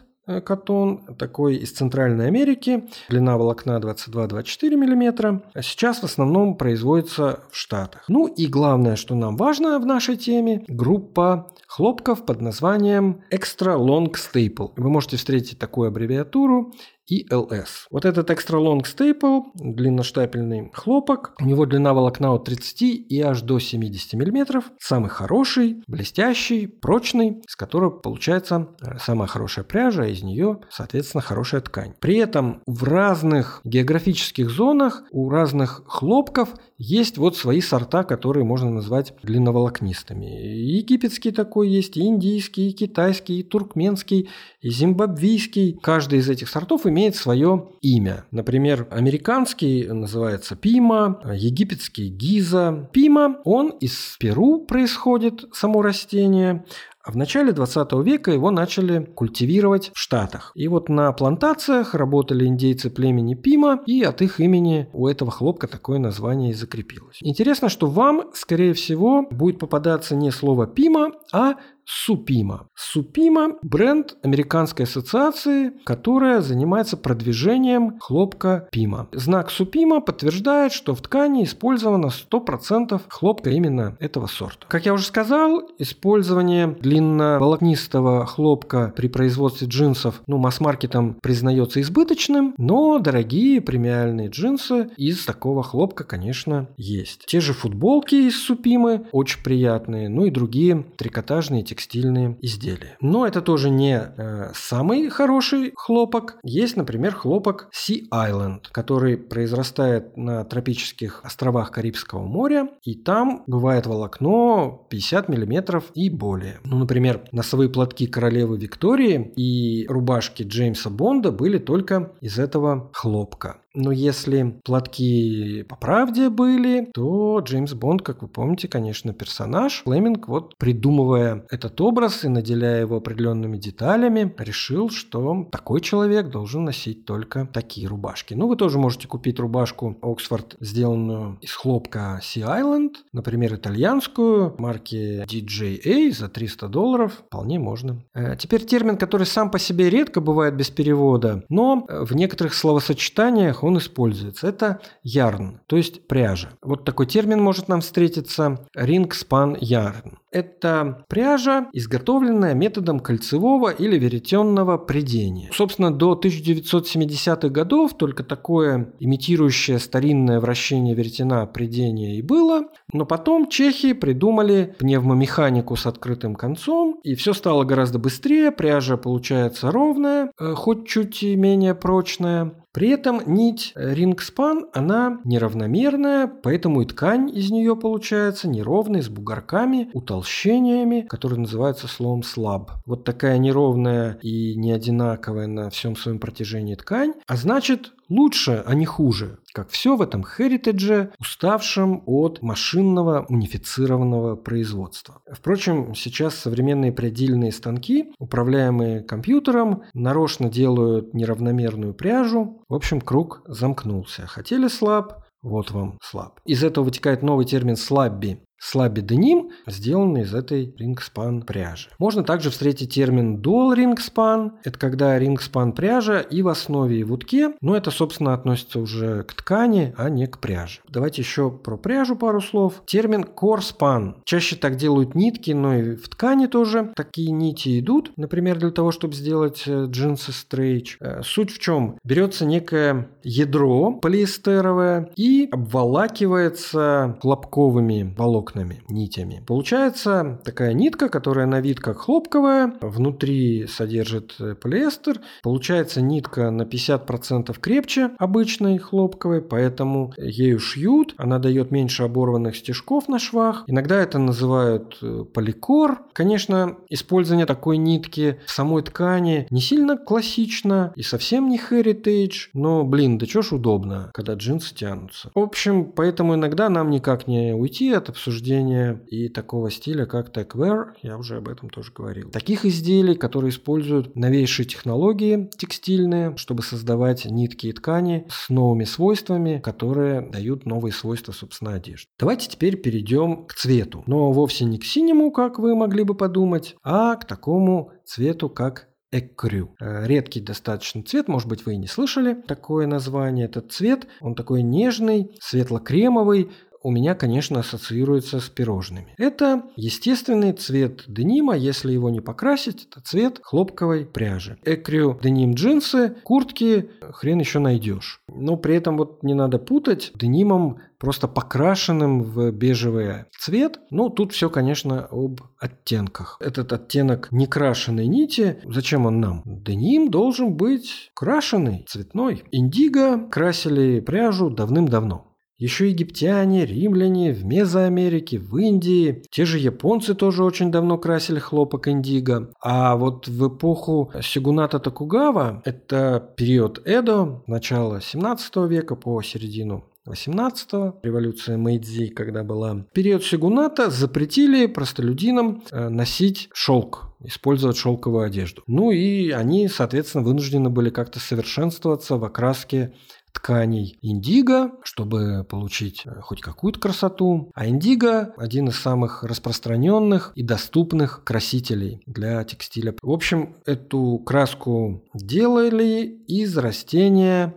катон, 0.45 1.01
такой 1.17 1.55
из 1.55 1.71
Центральной 1.71 2.27
Америки, 2.27 2.83
длина 3.09 3.37
волокна 3.37 3.79
22-24 3.79 4.75
мм, 4.75 5.41
а 5.53 5.61
сейчас 5.61 5.99
в 5.99 6.03
основном 6.03 6.55
производится 6.55 7.41
в 7.51 7.57
Штатах. 7.57 8.05
Ну 8.07 8.27
и 8.27 8.47
главное, 8.47 8.95
что 8.95 9.15
нам 9.15 9.35
важно 9.37 9.79
в 9.79 9.85
нашей 9.85 10.17
теме, 10.17 10.63
группа 10.67 11.51
хлопков 11.67 12.25
под 12.25 12.41
названием 12.41 13.21
Extra 13.31 13.77
Long 13.77 14.13
Staple. 14.13 14.71
Вы 14.75 14.89
можете 14.89 15.17
встретить 15.17 15.59
такую 15.59 15.87
аббревиатуру 15.87 16.73
ELS. 17.11 17.87
Вот 17.91 18.05
этот 18.05 18.29
Extra 18.29 18.59
Long 18.59 18.83
Staple, 18.83 19.43
длинноштапельный 19.55 20.71
хлопок, 20.73 21.33
у 21.41 21.45
него 21.45 21.65
длина 21.65 21.93
волокна 21.93 22.33
от 22.33 22.45
30 22.45 22.81
и 22.81 23.21
аж 23.21 23.41
до 23.41 23.59
70 23.59 24.13
мм, 24.13 24.61
самый 24.79 25.09
хороший, 25.09 25.83
блестящий, 25.87 26.67
прочный, 26.67 27.41
с 27.47 27.55
которого 27.55 27.89
получается 27.89 28.69
э, 28.81 28.97
самая 28.99 29.27
хорошая 29.27 29.65
пряжа, 29.65 30.03
а 30.03 30.07
из 30.07 30.23
нее, 30.23 30.59
соответственно, 30.69 31.21
хорошая 31.21 31.61
ткань. 31.61 31.93
При 31.99 32.17
этом 32.17 32.61
в 32.65 32.83
разных 32.83 33.61
географических 33.63 34.49
зонах 34.49 35.03
у 35.11 35.29
разных 35.29 35.83
хлопков 35.87 36.49
есть 36.79 37.17
вот 37.17 37.35
свои 37.35 37.59
сорта, 37.59 38.03
которые 38.03 38.45
можно 38.45 38.71
назвать 38.71 39.13
длинноволокнистыми. 39.21 40.25
египетский 40.25 41.31
такой 41.31 41.67
есть, 41.67 41.97
и 41.97 42.05
индийский, 42.05 42.69
и 42.69 42.73
китайский, 42.73 43.41
и 43.41 43.43
туркменский, 43.43 44.29
и 44.61 44.69
зимбабвийский. 44.69 45.77
Каждый 45.83 46.19
из 46.19 46.29
этих 46.29 46.47
сортов 46.47 46.87
имеет 46.87 47.17
свое 47.17 47.67
имя. 47.81 48.25
Например, 48.31 48.87
американский 48.91 49.87
называется 49.87 50.55
пима, 50.55 51.21
египетский 51.33 52.07
гиза. 52.07 52.89
Пима, 52.93 53.41
он 53.43 53.71
из 53.81 54.15
Перу 54.17 54.65
происходит, 54.65 55.45
само 55.51 55.81
растение, 55.81 56.63
в 57.09 57.17
начале 57.17 57.51
20 57.51 57.93
века 58.03 58.31
его 58.31 58.51
начали 58.51 59.03
культивировать 59.03 59.91
в 59.93 59.99
Штатах. 59.99 60.51
И 60.55 60.67
вот 60.67 60.89
на 60.89 61.11
плантациях 61.11 61.93
работали 61.93 62.45
индейцы 62.45 62.89
племени 62.89 63.35
Пима, 63.35 63.81
и 63.85 64.03
от 64.03 64.21
их 64.21 64.39
имени 64.39 64.89
у 64.93 65.07
этого 65.07 65.31
хлопка 65.31 65.67
такое 65.67 65.99
название 65.99 66.51
и 66.51 66.53
закрепилось. 66.53 67.17
Интересно, 67.21 67.69
что 67.69 67.87
вам, 67.87 68.31
скорее 68.33 68.73
всего, 68.73 69.27
будет 69.29 69.59
попадаться 69.59 70.15
не 70.15 70.31
слово 70.31 70.67
Пима, 70.67 71.11
а 71.33 71.55
Супима. 71.91 72.67
Супима– 72.75 73.57
бренд 73.63 74.15
американской 74.21 74.85
ассоциации, 74.85 75.71
которая 75.85 76.41
занимается 76.41 76.97
продвижением 76.97 77.97
хлопка 77.99 78.67
Пима. 78.71 79.09
Знак 79.11 79.49
Супима 79.49 79.99
подтверждает, 79.99 80.71
что 80.71 80.93
в 80.93 81.01
ткани 81.01 81.45
использовано 81.45 82.11
100% 82.31 83.01
хлопка 83.09 83.49
именно 83.49 83.97
этого 83.99 84.27
сорта. 84.27 84.67
Как 84.67 84.85
я 84.85 84.93
уже 84.93 85.05
сказал, 85.05 85.63
использование 85.79 86.67
длинноволокнистого 86.67 88.27
хлопка 88.27 88.93
при 88.95 89.07
производстве 89.07 89.67
джинсов 89.67 90.21
ну, 90.27 90.37
масс-маркетом 90.37 91.15
признается 91.23 91.81
избыточным, 91.81 92.53
но 92.59 92.99
дорогие 92.99 93.61
премиальные 93.61 94.29
джинсы 94.29 94.91
из 94.95 95.25
такого 95.25 95.63
хлопка, 95.63 96.03
конечно, 96.03 96.69
есть. 96.77 97.25
Те 97.25 97.39
же 97.39 97.53
футболки 97.53 98.13
из 98.13 98.39
Супимы 98.39 99.07
очень 99.11 99.43
приятные, 99.43 100.07
ну 100.07 100.25
и 100.25 100.29
другие 100.29 100.85
трикотажные 100.95 101.63
текстильные 101.63 101.78
текстильные 101.79 102.37
изделия. 102.41 102.97
Но 102.99 103.25
это 103.25 103.41
тоже 103.41 103.69
не 103.69 103.95
э, 103.95 104.51
самый 104.53 105.09
хороший 105.09 105.71
хлопок. 105.75 106.37
Есть, 106.43 106.75
например, 106.75 107.15
хлопок 107.15 107.69
Sea 107.73 108.01
Island, 108.13 108.63
который 108.71 109.17
произрастает 109.17 110.17
на 110.17 110.43
тропических 110.43 111.21
островах 111.23 111.71
Карибского 111.71 112.25
моря, 112.25 112.67
и 112.83 112.95
там 112.95 113.43
бывает 113.47 113.87
волокно 113.87 114.87
50 114.89 115.29
мм 115.29 115.81
и 115.95 116.09
более. 116.09 116.59
Ну, 116.65 116.79
например, 116.79 117.21
носовые 117.31 117.69
платки 117.69 118.07
королевы 118.07 118.57
Виктории 118.57 119.31
и 119.37 119.87
рубашки 119.87 120.43
Джеймса 120.43 120.89
Бонда 120.89 121.31
были 121.31 121.59
только 121.59 122.11
из 122.19 122.39
этого 122.39 122.89
хлопка. 122.93 123.61
Но 123.75 123.91
если 123.91 124.59
платки 124.63 125.63
по 125.63 125.75
правде 125.75 126.29
были, 126.29 126.89
то 126.93 127.39
Джеймс 127.39 127.73
Бонд, 127.73 128.01
как 128.01 128.21
вы 128.21 128.27
помните, 128.27 128.67
конечно, 128.67 129.13
персонаж. 129.13 129.83
Флеминг, 129.85 130.27
вот 130.27 130.57
придумывая 130.57 131.45
этот 131.49 131.79
образ 131.81 132.23
и 132.23 132.29
наделяя 132.29 132.81
его 132.81 132.97
определенными 132.97 133.57
деталями, 133.57 134.33
решил, 134.37 134.89
что 134.89 135.47
такой 135.51 135.81
человек 135.81 136.29
должен 136.29 136.65
носить 136.65 137.05
только 137.05 137.47
такие 137.53 137.87
рубашки. 137.87 138.33
Ну, 138.33 138.47
вы 138.47 138.55
тоже 138.55 138.79
можете 138.79 139.07
купить 139.07 139.39
рубашку 139.39 139.97
Оксфорд, 140.01 140.55
сделанную 140.59 141.37
из 141.41 141.53
хлопка 141.53 142.19
Sea 142.23 142.61
Island, 142.61 142.95
например, 143.13 143.55
итальянскую, 143.55 144.55
марки 144.57 145.23
DJA 145.25 146.11
за 146.11 146.27
300 146.27 146.67
долларов, 146.67 147.23
вполне 147.27 147.59
можно. 147.59 148.03
Э, 148.13 148.35
теперь 148.37 148.65
термин, 148.65 148.97
который 148.97 149.27
сам 149.27 149.51
по 149.51 149.59
себе 149.59 149.89
редко 149.89 150.21
бывает 150.21 150.55
без 150.55 150.69
перевода, 150.69 151.43
но 151.49 151.85
в 151.87 152.15
некоторых 152.15 152.53
словосочетаниях 152.53 153.58
он 153.63 153.77
используется. 153.77 154.47
Это 154.47 154.81
ярн, 155.03 155.61
то 155.67 155.77
есть 155.77 156.07
пряжа. 156.07 156.49
Вот 156.61 156.85
такой 156.85 157.05
термин 157.05 157.41
может 157.41 157.67
нам 157.67 157.81
встретиться 157.81 158.59
span 158.75 159.59
yarn. 159.59 160.17
Это 160.31 161.05
пряжа, 161.07 161.69
изготовленная 161.73 162.53
методом 162.53 162.99
кольцевого 162.99 163.69
или 163.69 163.97
веретенного 163.97 164.77
придения. 164.77 165.49
Собственно, 165.53 165.91
до 165.91 166.13
1970-х 166.13 167.49
годов 167.49 167.97
только 167.97 168.23
такое 168.23 168.93
имитирующее 168.99 169.79
старинное 169.79 170.39
вращение 170.39 170.93
веретена 170.93 171.47
придения 171.47 172.17
и 172.17 172.21
было, 172.21 172.67
но 172.93 173.05
потом 173.05 173.49
чехи 173.49 173.93
придумали 173.93 174.75
пневмомеханику 174.77 175.75
с 175.75 175.87
открытым 175.87 176.35
концом, 176.35 176.99
и 177.03 177.15
все 177.15 177.33
стало 177.33 177.63
гораздо 177.63 177.97
быстрее, 177.97 178.51
пряжа 178.51 178.97
получается 178.97 179.71
ровная, 179.71 180.31
э, 180.39 180.53
хоть 180.53 180.87
чуть 180.87 181.23
и 181.23 181.35
менее 181.35 181.73
прочная. 181.73 182.53
При 182.71 182.89
этом 182.89 183.33
нить 183.33 183.73
рингспан, 183.75 184.67
она 184.73 185.19
неравномерная, 185.25 186.27
поэтому 186.27 186.81
и 186.81 186.85
ткань 186.85 187.35
из 187.35 187.49
нее 187.49 187.75
получается 187.75 188.47
неровной, 188.47 189.01
с 189.01 189.09
бугорками, 189.09 189.89
утолщениями, 189.93 191.01
которые 191.09 191.39
называются 191.39 191.87
словом 191.87 192.21
слаб. 192.21 192.71
Вот 192.85 193.05
такая 193.05 193.39
неровная 193.39 194.19
и 194.21 194.55
не 194.55 194.71
одинаковая 194.71 195.47
на 195.47 195.69
всем 195.71 195.95
своем 195.95 196.19
протяжении 196.19 196.75
ткань, 196.75 197.13
а 197.25 197.35
значит 197.37 197.91
лучше, 198.09 198.63
а 198.65 198.73
не 198.73 198.85
хуже. 198.85 199.39
Как 199.53 199.69
все 199.69 199.95
в 199.95 200.01
этом 200.01 200.23
херитедже, 200.23 201.11
уставшем 201.19 202.03
от 202.05 202.41
машинного 202.41 203.25
унифицированного 203.29 204.35
производства. 204.35 205.21
Впрочем, 205.31 205.95
сейчас 205.95 206.35
современные 206.35 206.91
предельные 206.91 207.51
станки, 207.51 208.11
управляемые 208.19 209.01
компьютером, 209.01 209.83
нарочно 209.93 210.49
делают 210.49 211.13
неравномерную 211.13 211.93
пряжу. 211.93 212.63
В 212.67 212.73
общем, 212.73 213.01
круг 213.01 213.41
замкнулся. 213.45 214.27
Хотели 214.27 214.67
слаб, 214.67 215.23
вот 215.41 215.71
вам 215.71 215.97
слаб. 216.01 216.39
Из 216.45 216.63
этого 216.63 216.85
вытекает 216.85 217.23
новый 217.23 217.45
термин 217.45 217.75
слабби 217.75 218.41
слабиденим, 218.59 219.49
сделанный 219.65 220.21
из 220.21 220.33
этой 220.33 220.73
рингспан 220.77 221.41
пряжи. 221.41 221.89
Можно 221.97 222.23
также 222.23 222.49
встретить 222.49 222.93
термин 222.93 223.37
dual 223.37 223.73
рингспан. 223.73 224.53
Это 224.63 224.77
когда 224.77 225.17
рингспан 225.17 225.71
пряжа 225.71 226.19
и 226.19 226.41
в 226.41 226.49
основе, 226.49 226.99
и 226.99 227.03
в 227.03 227.13
утке, 227.13 227.53
но 227.61 227.75
это, 227.75 227.91
собственно, 227.91 228.33
относится 228.33 228.79
уже 228.79 229.23
к 229.23 229.33
ткани, 229.33 229.93
а 229.97 230.09
не 230.09 230.27
к 230.27 230.39
пряже. 230.39 230.81
Давайте 230.89 231.21
еще 231.21 231.49
про 231.49 231.77
пряжу 231.77 232.15
пару 232.15 232.41
слов. 232.41 232.83
Термин 232.85 233.23
корспан. 233.23 234.17
Чаще 234.25 234.55
так 234.55 234.75
делают 234.75 235.15
нитки, 235.15 235.51
но 235.51 235.75
и 235.75 235.95
в 235.95 236.09
ткани 236.09 236.47
тоже 236.47 236.91
такие 236.95 237.31
нити 237.31 237.79
идут. 237.79 238.11
Например, 238.17 238.57
для 238.57 238.71
того, 238.71 238.91
чтобы 238.91 239.13
сделать 239.13 239.63
э, 239.65 239.85
джинсы 239.85 240.31
стрейч. 240.33 240.97
Э, 240.99 241.21
суть 241.23 241.51
в 241.51 241.59
чем? 241.59 241.97
Берется 242.03 242.45
некое 242.45 243.09
ядро 243.23 243.93
полиэстеровое 243.93 245.11
и 245.15 245.47
обволакивается 245.51 247.17
хлопковыми 247.21 248.13
волокнами 248.17 248.48
волокнами, 248.49 248.81
нитями. 248.89 249.43
Получается 249.45 250.39
такая 250.43 250.73
нитка, 250.73 251.09
которая 251.09 251.45
на 251.45 251.61
вид 251.61 251.79
как 251.79 251.99
хлопковая, 251.99 252.73
внутри 252.81 253.67
содержит 253.67 254.35
э, 254.39 254.55
полиэстер. 254.55 255.21
Получается 255.43 256.01
нитка 256.01 256.49
на 256.51 256.63
50% 256.63 257.57
крепче 257.59 258.11
обычной 258.17 258.77
хлопковой, 258.77 259.41
поэтому 259.41 260.13
ею 260.17 260.59
шьют. 260.59 261.13
Она 261.17 261.39
дает 261.39 261.71
меньше 261.71 262.03
оборванных 262.03 262.55
стежков 262.55 263.07
на 263.07 263.19
швах. 263.19 263.63
Иногда 263.67 263.97
это 264.01 264.19
называют 264.19 264.97
э, 265.01 265.25
поликор. 265.33 266.03
Конечно, 266.13 266.77
использование 266.89 267.45
такой 267.45 267.77
нитки 267.77 268.39
в 268.45 268.51
самой 268.51 268.83
ткани 268.83 269.47
не 269.49 269.61
сильно 269.61 269.97
классично 269.97 270.91
и 270.95 271.03
совсем 271.03 271.49
не 271.49 271.57
heritage, 271.57 272.49
но, 272.53 272.83
блин, 272.83 273.17
да 273.17 273.25
чё 273.25 273.41
ж 273.41 273.53
удобно, 273.53 274.11
когда 274.13 274.33
джинсы 274.33 274.73
тянутся. 274.75 275.31
В 275.35 275.39
общем, 275.39 275.91
поэтому 275.91 276.35
иногда 276.35 276.69
нам 276.69 276.89
никак 276.89 277.27
не 277.27 277.53
уйти 277.53 277.91
от 277.91 278.09
обсуждения 278.09 278.38
обсуждения 278.39 279.01
и 279.07 279.29
такого 279.29 279.69
стиля, 279.69 280.05
как 280.05 280.35
techwear, 280.35 280.93
я 281.01 281.17
уже 281.17 281.37
об 281.37 281.49
этом 281.49 281.69
тоже 281.69 281.91
говорил. 281.91 282.31
Таких 282.31 282.65
изделий, 282.65 283.15
которые 283.15 283.49
используют 283.49 284.15
новейшие 284.15 284.65
технологии 284.65 285.49
текстильные, 285.57 286.35
чтобы 286.37 286.63
создавать 286.63 287.25
нитки 287.25 287.67
и 287.67 287.73
ткани 287.73 288.25
с 288.29 288.49
новыми 288.49 288.85
свойствами, 288.85 289.59
которые 289.59 290.21
дают 290.21 290.65
новые 290.65 290.93
свойства, 290.93 291.31
собственно, 291.31 291.73
одежды. 291.73 292.07
Давайте 292.17 292.49
теперь 292.49 292.77
перейдем 292.77 293.45
к 293.45 293.53
цвету. 293.53 294.03
Но 294.07 294.31
вовсе 294.31 294.65
не 294.65 294.79
к 294.79 294.85
синему, 294.85 295.31
как 295.31 295.59
вы 295.59 295.75
могли 295.75 296.03
бы 296.03 296.15
подумать, 296.15 296.75
а 296.83 297.15
к 297.15 297.25
такому 297.25 297.91
цвету, 298.05 298.49
как 298.49 298.89
Экрю. 299.11 299.73
Э, 299.81 300.05
редкий 300.05 300.39
достаточно 300.39 301.01
цвет, 301.01 301.27
может 301.27 301.47
быть, 301.47 301.65
вы 301.65 301.73
и 301.73 301.77
не 301.77 301.87
слышали 301.87 302.35
такое 302.35 302.85
название. 302.85 303.45
Этот 303.45 303.71
цвет, 303.71 304.05
он 304.21 304.35
такой 304.35 304.61
нежный, 304.61 305.31
светло-кремовый, 305.41 306.51
у 306.81 306.91
меня, 306.91 307.15
конечно, 307.15 307.59
ассоциируется 307.59 308.39
с 308.39 308.49
пирожными. 308.49 309.13
Это 309.17 309.63
естественный 309.75 310.53
цвет 310.53 311.03
денима, 311.07 311.55
если 311.55 311.91
его 311.91 312.09
не 312.09 312.21
покрасить, 312.21 312.87
это 312.89 313.01
цвет 313.01 313.39
хлопковой 313.41 314.05
пряжи. 314.05 314.57
Экрю 314.63 315.19
деним 315.21 315.53
джинсы, 315.53 316.15
куртки 316.23 316.89
хрен 317.01 317.39
еще 317.39 317.59
найдешь. 317.59 318.21
Но 318.27 318.57
при 318.57 318.75
этом 318.75 318.97
вот 318.97 319.23
не 319.23 319.33
надо 319.33 319.59
путать 319.59 320.11
денимом 320.15 320.79
просто 320.99 321.27
покрашенным 321.27 322.23
в 322.23 322.51
бежевый 322.51 323.25
цвет. 323.37 323.79
Ну, 323.89 324.09
тут 324.09 324.33
все, 324.33 324.49
конечно, 324.49 325.07
об 325.11 325.41
оттенках. 325.57 326.37
Этот 326.39 326.73
оттенок 326.73 327.29
некрашенной 327.31 328.07
нити, 328.07 328.59
зачем 328.65 329.05
он 329.05 329.19
нам? 329.19 329.41
Деним 329.45 330.11
должен 330.11 330.55
быть 330.55 331.09
крашеный, 331.13 331.85
цветной. 331.87 332.43
Индиго 332.51 333.29
красили 333.29 334.01
пряжу 334.01 334.49
давным-давно. 334.49 335.28
Еще 335.59 335.89
египтяне, 335.89 336.65
римляне 336.65 337.33
в 337.33 337.43
Мезоамерике, 337.43 338.39
в 338.39 338.55
Индии. 338.57 339.23
Те 339.29 339.43
же 339.43 339.57
японцы 339.59 340.15
тоже 340.15 340.45
очень 340.45 340.71
давно 340.71 340.97
красили 340.97 341.37
хлопок 341.39 341.89
индиго. 341.89 342.53
А 342.63 342.95
вот 342.95 343.27
в 343.27 343.49
эпоху 343.49 344.09
Сигуната 344.21 344.79
Токугава, 344.79 345.61
это 345.65 346.33
период 346.37 346.81
Эдо, 346.85 347.43
начало 347.45 347.99
17 347.99 348.55
века 348.69 348.95
по 348.95 349.21
середину 349.21 349.83
18-го, 350.07 350.99
революция 351.03 351.57
Мэйдзи, 351.57 352.07
когда 352.07 352.43
была. 352.43 352.85
период 352.93 353.23
Сигуната 353.23 353.89
запретили 353.89 354.65
простолюдинам 354.65 355.63
э, 355.71 355.89
носить 355.89 356.49
шелк, 356.53 357.13
использовать 357.23 357.77
шелковую 357.77 358.25
одежду. 358.25 358.63
Ну 358.65 358.91
и 358.91 359.29
они, 359.31 359.67
соответственно, 359.67 360.23
вынуждены 360.23 360.69
были 360.69 360.89
как-то 360.89 361.19
совершенствоваться 361.19 362.15
в 362.15 362.23
окраске 362.23 362.93
тканей 363.39 363.97
индиго, 364.01 364.71
чтобы 364.83 365.43
получить 365.43 366.03
э, 366.05 366.19
хоть 366.21 366.41
какую-то 366.41 366.79
красоту. 366.79 367.51
А 367.55 367.67
индиго– 367.67 368.33
один 368.37 368.67
из 368.67 368.77
самых 368.77 369.23
распространенных 369.23 370.31
и 370.35 370.43
доступных 370.43 371.23
красителей 371.23 372.01
для 372.05 372.43
текстиля. 372.43 372.95
В 373.01 373.11
общем, 373.11 373.55
эту 373.65 374.19
краску 374.19 375.03
делали 375.13 376.03
из 376.27 376.57
растения 376.57 377.55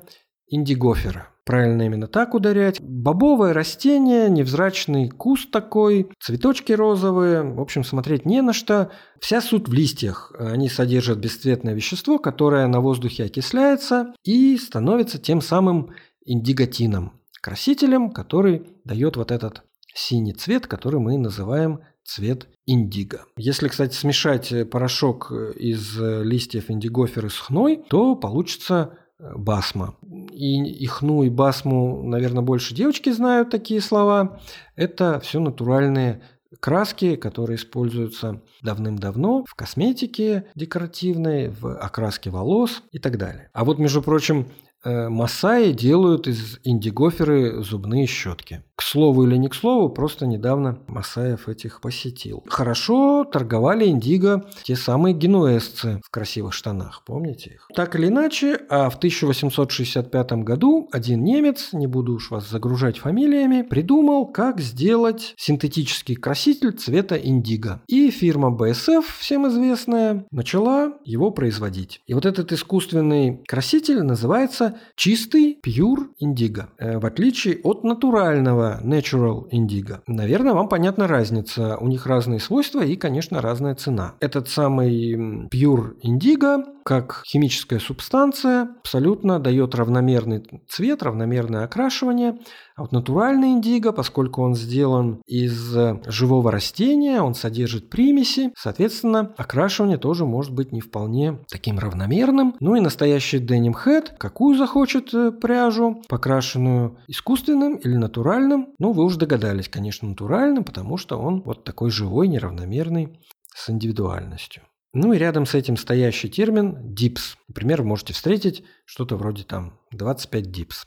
индигофера. 0.48 1.31
Правильно 1.44 1.82
именно 1.82 2.06
так 2.06 2.34
ударять. 2.34 2.80
Бобовое 2.80 3.52
растение, 3.52 4.30
невзрачный 4.30 5.08
куст 5.10 5.50
такой, 5.50 6.08
цветочки 6.20 6.72
розовые. 6.72 7.42
В 7.42 7.60
общем, 7.60 7.82
смотреть 7.82 8.24
не 8.24 8.42
на 8.42 8.52
что. 8.52 8.92
Вся 9.20 9.40
суть 9.40 9.68
в 9.68 9.72
листьях. 9.72 10.32
Они 10.38 10.68
содержат 10.68 11.18
бесцветное 11.18 11.74
вещество, 11.74 12.18
которое 12.18 12.68
на 12.68 12.80
воздухе 12.80 13.24
окисляется 13.24 14.14
и 14.22 14.56
становится 14.56 15.18
тем 15.18 15.40
самым 15.40 15.90
индиготином. 16.24 17.20
Красителем, 17.40 18.10
который 18.10 18.64
дает 18.84 19.16
вот 19.16 19.32
этот 19.32 19.64
синий 19.94 20.34
цвет, 20.34 20.68
который 20.68 21.00
мы 21.00 21.18
называем 21.18 21.80
цвет 22.04 22.46
индиго. 22.66 23.24
Если, 23.36 23.66
кстати, 23.66 23.94
смешать 23.94 24.70
порошок 24.70 25.32
из 25.56 25.98
листьев 25.98 26.70
индигоферы 26.70 27.30
с 27.30 27.38
хной, 27.38 27.82
то 27.90 28.14
получится 28.14 28.96
басма. 29.18 29.96
И 30.32 30.84
ихну, 30.84 31.22
и 31.22 31.28
басму, 31.28 32.02
наверное, 32.02 32.42
больше 32.42 32.74
девочки 32.74 33.10
знают 33.10 33.50
такие 33.50 33.80
слова. 33.80 34.40
Это 34.76 35.20
все 35.20 35.40
натуральные 35.40 36.22
краски, 36.60 37.16
которые 37.16 37.56
используются 37.56 38.42
давным-давно 38.62 39.44
в 39.46 39.54
косметике 39.54 40.46
декоративной, 40.54 41.48
в 41.48 41.76
окраске 41.76 42.30
волос 42.30 42.82
и 42.92 42.98
так 42.98 43.18
далее. 43.18 43.50
А 43.52 43.64
вот, 43.64 43.78
между 43.78 44.02
прочим, 44.02 44.46
Масаи 44.84 45.72
делают 45.72 46.26
из 46.26 46.58
индигоферы 46.64 47.62
зубные 47.62 48.06
щетки. 48.06 48.62
К 48.74 48.82
слову 48.82 49.24
или 49.24 49.36
не 49.36 49.48
к 49.48 49.54
слову, 49.54 49.90
просто 49.90 50.26
недавно 50.26 50.80
Масаев 50.88 51.48
этих 51.48 51.80
посетил. 51.80 52.42
Хорошо 52.48 53.24
торговали 53.24 53.86
индиго 53.86 54.44
те 54.64 54.74
самые 54.74 55.14
генуэзцы 55.14 56.00
в 56.04 56.10
красивых 56.10 56.52
штанах, 56.52 57.02
помните 57.06 57.50
их? 57.54 57.68
Так 57.74 57.94
или 57.94 58.08
иначе, 58.08 58.58
а 58.68 58.90
в 58.90 58.96
1865 58.96 60.32
году 60.44 60.88
один 60.90 61.22
немец, 61.22 61.68
не 61.72 61.86
буду 61.86 62.14
уж 62.14 62.30
вас 62.30 62.48
загружать 62.50 62.98
фамилиями, 62.98 63.62
придумал, 63.62 64.26
как 64.26 64.60
сделать 64.60 65.34
синтетический 65.36 66.16
краситель 66.16 66.72
цвета 66.72 67.16
индиго. 67.16 67.82
И 67.86 68.10
фирма 68.10 68.48
BSF, 68.48 69.04
всем 69.18 69.46
известная, 69.48 70.26
начала 70.32 70.94
его 71.04 71.30
производить. 71.30 72.00
И 72.06 72.14
вот 72.14 72.26
этот 72.26 72.52
искусственный 72.52 73.42
краситель 73.46 74.02
называется 74.02 74.71
Чистый 74.96 75.58
pure 75.64 76.08
индиго, 76.18 76.70
э, 76.78 76.98
в 76.98 77.06
отличие 77.06 77.60
от 77.62 77.84
натурального 77.84 78.80
natural 78.82 79.46
индиго. 79.50 80.02
Наверное, 80.06 80.54
вам 80.54 80.68
понятна 80.68 81.06
разница. 81.06 81.76
У 81.78 81.88
них 81.88 82.06
разные 82.06 82.40
свойства 82.40 82.84
и, 82.84 82.96
конечно, 82.96 83.40
разная 83.40 83.74
цена. 83.74 84.14
Этот 84.20 84.48
самый 84.48 85.48
pure 85.48 85.96
индиго 86.02 86.64
как 86.84 87.22
химическая 87.26 87.78
субстанция 87.78 88.68
абсолютно 88.80 89.38
дает 89.38 89.74
равномерный 89.74 90.42
цвет, 90.68 91.02
равномерное 91.02 91.64
окрашивание. 91.64 92.38
А 92.74 92.82
вот 92.82 92.92
натуральный 92.92 93.52
индиго, 93.52 93.92
поскольку 93.92 94.42
он 94.42 94.54
сделан 94.54 95.22
из 95.26 95.74
живого 96.06 96.50
растения, 96.50 97.20
он 97.20 97.34
содержит 97.34 97.90
примеси, 97.90 98.52
соответственно, 98.56 99.32
окрашивание 99.36 99.98
тоже 99.98 100.24
может 100.24 100.52
быть 100.52 100.72
не 100.72 100.80
вполне 100.80 101.38
таким 101.48 101.78
равномерным. 101.78 102.56
Ну 102.60 102.74
и 102.74 102.80
настоящий 102.80 103.38
деним 103.38 103.74
head, 103.74 104.16
какую 104.18 104.56
захочет 104.62 105.12
э, 105.12 105.32
пряжу, 105.32 106.02
покрашенную 106.08 106.98
искусственным 107.08 107.76
или 107.76 107.96
натуральным, 107.96 108.74
ну 108.78 108.92
вы 108.92 109.04
уже 109.04 109.18
догадались, 109.18 109.68
конечно, 109.68 110.08
натуральным, 110.08 110.62
потому 110.64 110.96
что 110.96 111.18
он 111.18 111.42
вот 111.42 111.64
такой 111.64 111.90
живой, 111.90 112.28
неравномерный, 112.28 113.18
с 113.54 113.68
индивидуальностью. 113.68 114.62
Ну 114.94 115.12
и 115.12 115.18
рядом 115.18 115.46
с 115.46 115.54
этим 115.54 115.76
стоящий 115.76 116.28
термин 116.28 116.94
dips. 116.94 117.36
Например, 117.48 117.82
вы 117.82 117.88
можете 117.88 118.12
встретить 118.12 118.64
что-то 118.84 119.16
вроде 119.16 119.42
там 119.42 119.80
25 119.90 120.46
dips. 120.46 120.84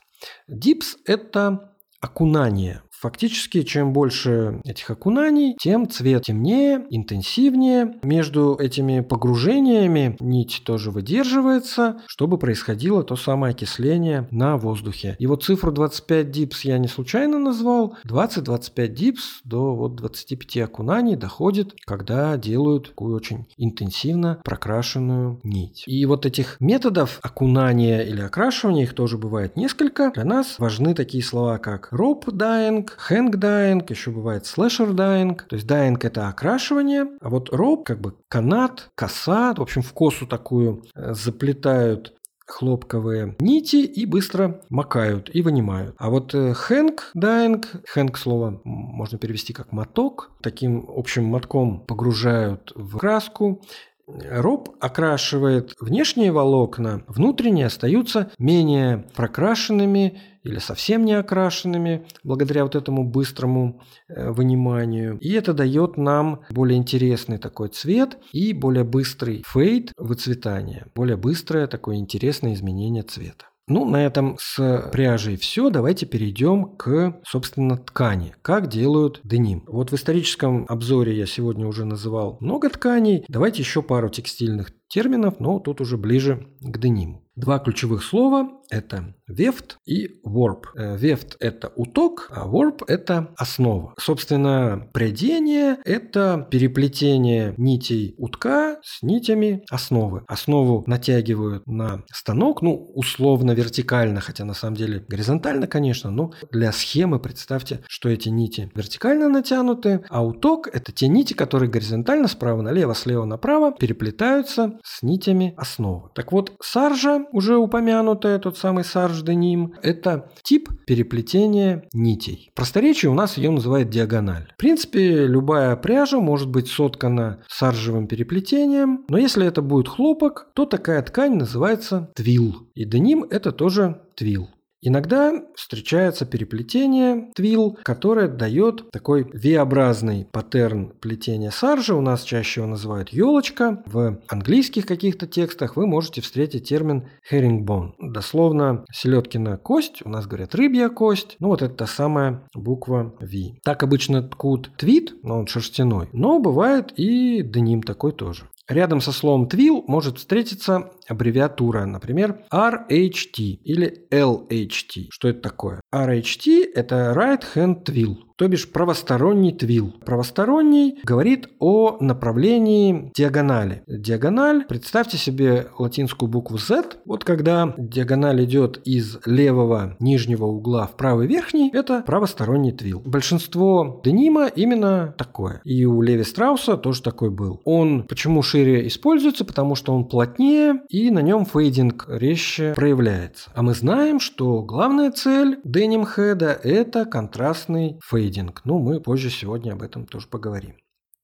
Dips– 0.49 0.95
это 1.05 1.75
окунание 1.99 2.81
Фактически, 3.05 3.61
чем 3.61 3.93
больше 3.93 4.61
этих 4.63 4.89
окунаний, 4.89 5.55
тем 5.59 5.87
цвет 5.87 6.23
темнее, 6.23 6.87
интенсивнее. 6.89 7.97
Между 8.01 8.55
этими 8.55 9.01
погружениями 9.01 10.17
нить 10.19 10.63
тоже 10.65 10.89
выдерживается, 10.89 12.01
чтобы 12.07 12.39
происходило 12.39 13.03
то 13.03 13.15
самое 13.15 13.51
окисление 13.51 14.27
на 14.31 14.57
воздухе. 14.57 15.15
И 15.19 15.27
вот 15.27 15.43
цифру 15.43 15.71
25 15.71 16.31
дипс 16.31 16.61
я 16.65 16.79
не 16.79 16.87
случайно 16.87 17.37
назвал. 17.37 17.95
20-25 18.07 18.87
дипс 18.87 19.41
до 19.43 19.75
вот 19.75 19.95
25 19.97 20.57
окунаний 20.63 21.15
доходит, 21.15 21.75
когда 21.85 22.35
делают 22.37 22.87
такую 22.87 23.15
очень 23.15 23.45
интенсивно 23.55 24.39
прокрашенную 24.43 25.39
нить. 25.43 25.83
И 25.85 26.03
вот 26.07 26.25
этих 26.25 26.57
методов 26.59 27.19
окунания 27.21 28.01
или 28.01 28.21
окрашивания, 28.21 28.81
их 28.81 28.95
тоже 28.95 29.19
бывает 29.19 29.57
несколько. 29.57 30.09
Для 30.09 30.25
нас 30.25 30.57
важны 30.57 30.95
такие 30.95 31.23
слова, 31.23 31.59
как 31.59 31.89
rope 31.93 32.25
dyeing, 32.29 32.89
хэнк 32.97 33.37
дайинг, 33.37 33.89
еще 33.89 34.11
бывает 34.11 34.45
слэшер 34.45 34.93
дайинг. 34.93 35.43
То 35.47 35.55
есть 35.55 35.67
дайинг 35.67 36.05
это 36.05 36.27
окрашивание, 36.27 37.07
а 37.21 37.29
вот 37.29 37.49
роб 37.51 37.85
как 37.85 37.99
бы 38.01 38.15
канат, 38.29 38.89
коса, 38.95 39.53
в 39.53 39.61
общем 39.61 39.81
в 39.81 39.93
косу 39.93 40.27
такую 40.27 40.83
э, 40.95 41.13
заплетают 41.13 42.13
хлопковые 42.47 43.35
нити 43.39 43.77
и 43.77 44.05
быстро 44.05 44.61
макают 44.69 45.29
и 45.33 45.41
вынимают. 45.41 45.95
А 45.97 46.09
вот 46.09 46.33
хэнк 46.33 47.11
дайинг, 47.13 47.67
хэнк 47.87 48.17
слово 48.17 48.61
можно 48.63 49.17
перевести 49.17 49.51
как 49.51 49.71
моток, 49.71 50.31
таким 50.41 50.85
общим 50.87 51.25
мотком 51.25 51.83
погружают 51.85 52.71
в 52.75 52.97
краску, 52.97 53.63
Роб 54.07 54.69
окрашивает 54.79 55.73
внешние 55.79 56.31
волокна, 56.31 57.03
внутренние 57.07 57.65
остаются 57.65 58.31
менее 58.37 59.07
прокрашенными 59.15 60.21
или 60.43 60.59
совсем 60.59 61.05
не 61.05 61.13
окрашенными 61.13 62.05
благодаря 62.23 62.63
вот 62.63 62.75
этому 62.75 63.03
быстрому 63.03 63.81
э, 64.07 64.29
выниманию. 64.29 65.17
И 65.19 65.31
это 65.33 65.53
дает 65.53 65.97
нам 65.97 66.41
более 66.51 66.77
интересный 66.77 67.39
такой 67.39 67.69
цвет 67.69 68.19
и 68.31 68.53
более 68.53 68.83
быстрый 68.83 69.43
фейд 69.47 69.91
выцветания, 69.97 70.85
более 70.93 71.17
быстрое 71.17 71.65
такое 71.65 71.95
интересное 71.95 72.53
изменение 72.53 73.01
цвета. 73.01 73.47
Ну, 73.67 73.85
на 73.85 74.05
этом 74.05 74.37
с 74.39 74.89
пряжей 74.91 75.37
все. 75.37 75.71
Давайте 75.71 76.05
перейдем 76.05 76.75
к, 76.77 77.19
собственно, 77.25 77.77
ткани. 77.77 78.35
Как 78.43 78.67
делают 78.67 79.21
деним. 79.23 79.63
Вот 79.67 79.91
в 79.91 79.95
историческом 79.95 80.65
обзоре 80.69 81.17
я 81.17 81.25
сегодня 81.25 81.65
уже 81.65 81.83
называл 81.83 82.37
много 82.41 82.69
тканей. 82.69 83.25
Давайте 83.27 83.63
еще 83.63 83.81
пару 83.81 84.09
текстильных 84.09 84.71
терминов, 84.87 85.39
но 85.39 85.59
тут 85.59 85.81
уже 85.81 85.97
ближе 85.97 86.47
к 86.61 86.77
дениму. 86.77 87.24
Два 87.35 87.59
ключевых 87.59 88.01
слова– 88.01 88.49
это 88.69 89.13
вефт 89.27 89.77
и. 89.85 90.21
Вефт 90.23 91.35
э,– 91.35 91.37
это 91.47 91.73
уток, 91.75 92.31
а 92.33 92.47
warp– 92.47 92.83
это 92.87 93.33
основа. 93.35 93.93
Собственно, 93.99 94.87
прядение– 94.93 95.77
это 95.85 96.47
переплетение 96.49 97.53
нитей 97.57 98.15
утка 98.17 98.77
с 98.83 99.03
нитями 99.03 99.65
основы. 99.69 100.23
Основу 100.27 100.85
натягивают 100.87 101.67
на 101.67 102.03
станок, 102.09 102.61
ну, 102.61 102.89
условно 102.93 103.51
вертикально, 103.51 104.21
хотя 104.21 104.45
на 104.45 104.53
самом 104.53 104.77
деле 104.77 105.03
горизонтально, 105.05 105.67
конечно, 105.67 106.11
но 106.11 106.31
для 106.51 106.71
схемы 106.71 107.19
представьте, 107.19 107.81
что 107.87 108.07
эти 108.07 108.29
нити 108.29 108.71
вертикально 108.75 109.27
натянуты, 109.27 110.05
а 110.09 110.23
уток– 110.23 110.69
это 110.73 110.93
те 110.93 111.09
нити, 111.09 111.33
которые 111.33 111.69
горизонтально 111.69 112.29
справа 112.29 112.61
налево, 112.61 112.93
слева 112.93 113.25
направо 113.25 113.73
переплетаются 113.73 114.79
с 114.83 115.03
нитями 115.03 115.53
основы. 115.57 116.11
Так 116.15 116.31
вот, 116.31 116.53
саржа 116.61 117.24
уже 117.31 117.57
упомянутая, 117.57 118.39
тот 118.39 118.57
самый 118.57 118.83
сарж-деним, 118.83 119.73
это 119.81 120.29
тип 120.43 120.69
переплетения 120.85 121.85
нитей. 121.93 122.49
В 122.53 122.55
просторечии 122.55 123.07
у 123.07 123.13
нас 123.13 123.37
ее 123.37 123.51
называют 123.51 123.89
диагональ. 123.89 124.51
В 124.55 124.57
принципе, 124.57 125.27
любая 125.27 125.75
пряжа 125.75 126.19
может 126.19 126.49
быть 126.49 126.67
соткана 126.67 127.43
саржевым 127.47 128.07
переплетением, 128.07 129.05
но 129.09 129.17
если 129.17 129.45
это 129.45 129.61
будет 129.61 129.87
хлопок, 129.87 130.47
то 130.53 130.65
такая 130.65 131.01
ткань 131.01 131.35
называется 131.35 132.11
твил. 132.15 132.67
И 132.75 132.85
деним 132.85 133.23
это 133.23 133.51
тоже 133.51 134.01
твил. 134.15 134.49
Иногда 134.87 135.33
встречается 135.55 136.27
переплетение 136.27 137.31
твил, 137.33 137.79
которое 137.81 138.27
дает 138.27 138.91
такой 138.91 139.23
V-образный 139.23 140.27
паттерн 140.31 140.93
плетения 141.01 141.49
саржи. 141.49 141.95
У 141.95 142.01
нас 142.01 142.21
чаще 142.21 142.61
его 142.61 142.69
называют 142.69 143.09
елочка. 143.09 143.81
В 143.87 144.19
английских 144.27 144.85
каких-то 144.85 145.25
текстах 145.25 145.75
вы 145.75 145.87
можете 145.87 146.21
встретить 146.21 146.69
термин 146.69 147.09
herringbone. 147.31 147.93
Дословно 147.99 148.85
селедкина 148.93 149.57
кость, 149.57 150.05
у 150.05 150.09
нас 150.09 150.27
говорят 150.27 150.53
рыбья 150.53 150.89
кость. 150.89 151.35
Ну 151.39 151.47
вот 151.47 151.63
это 151.63 151.73
та 151.73 151.87
самая 151.87 152.43
буква 152.53 153.15
V. 153.19 153.57
Так 153.63 153.81
обычно 153.81 154.21
ткут 154.21 154.69
твит, 154.77 155.15
но 155.23 155.39
он 155.39 155.47
шерстяной. 155.47 156.09
Но 156.13 156.37
бывает 156.37 156.93
и 156.95 157.41
деним 157.41 157.81
такой 157.81 158.11
тоже. 158.11 158.49
Рядом 158.67 158.99
со 158.99 159.11
словом 159.11 159.47
twill 159.47 159.83
может 159.87 160.17
встретиться 160.17 160.89
аббревиатура, 161.07 161.85
например, 161.85 162.39
RHT 162.51 163.37
или 163.63 164.07
LHT. 164.11 165.07
Что 165.09 165.29
это 165.29 165.41
такое? 165.41 165.81
RHT– 165.93 166.71
это 166.75 167.13
Right 167.15 167.43
Hand 167.55 167.83
Twill 167.85 168.25
то 168.37 168.47
бишь 168.47 168.69
правосторонний 168.69 169.53
твил. 169.53 169.93
Правосторонний 170.05 170.99
говорит 171.03 171.47
о 171.59 171.97
направлении 172.01 173.11
диагонали. 173.15 173.83
Диагональ, 173.87 174.65
представьте 174.67 175.17
себе 175.17 175.67
латинскую 175.77 176.29
букву 176.29 176.57
Z. 176.57 176.97
Вот 177.05 177.23
когда 177.23 177.73
диагональ 177.77 178.43
идет 178.43 178.81
из 178.85 179.19
левого 179.25 179.95
нижнего 179.99 180.45
угла 180.45 180.87
в 180.87 180.97
правый 180.97 181.27
верхний, 181.27 181.71
это 181.73 182.01
правосторонний 182.01 182.73
твил. 182.73 183.01
Большинство 183.05 184.01
денима 184.03 184.47
именно 184.47 185.15
такое. 185.17 185.61
И 185.63 185.85
у 185.85 186.01
Леви 186.01 186.23
Страуса 186.23 186.75
тоже 186.75 187.01
такой 187.01 187.29
был. 187.29 187.61
Он 187.63 188.03
почему 188.03 188.41
шире 188.41 188.87
используется? 188.87 189.45
Потому 189.45 189.75
что 189.75 189.93
он 189.93 190.05
плотнее 190.05 190.81
и 190.95 191.11
на 191.11 191.19
нем 191.19 191.45
фейдинг 191.45 192.05
резче 192.07 192.73
проявляется. 192.73 193.51
А 193.53 193.61
мы 193.61 193.73
знаем, 193.73 194.21
что 194.21 194.61
главная 194.61 195.11
цель 195.11 195.59
деним 195.65 196.05
хеда 196.05 196.57
это 196.63 197.05
контрастный 197.05 197.99
фейдинг. 198.01 198.61
Ну, 198.63 198.79
мы 198.79 199.01
позже 199.01 199.29
сегодня 199.29 199.73
об 199.73 199.81
этом 199.81 200.05
тоже 200.05 200.27
поговорим. 200.27 200.75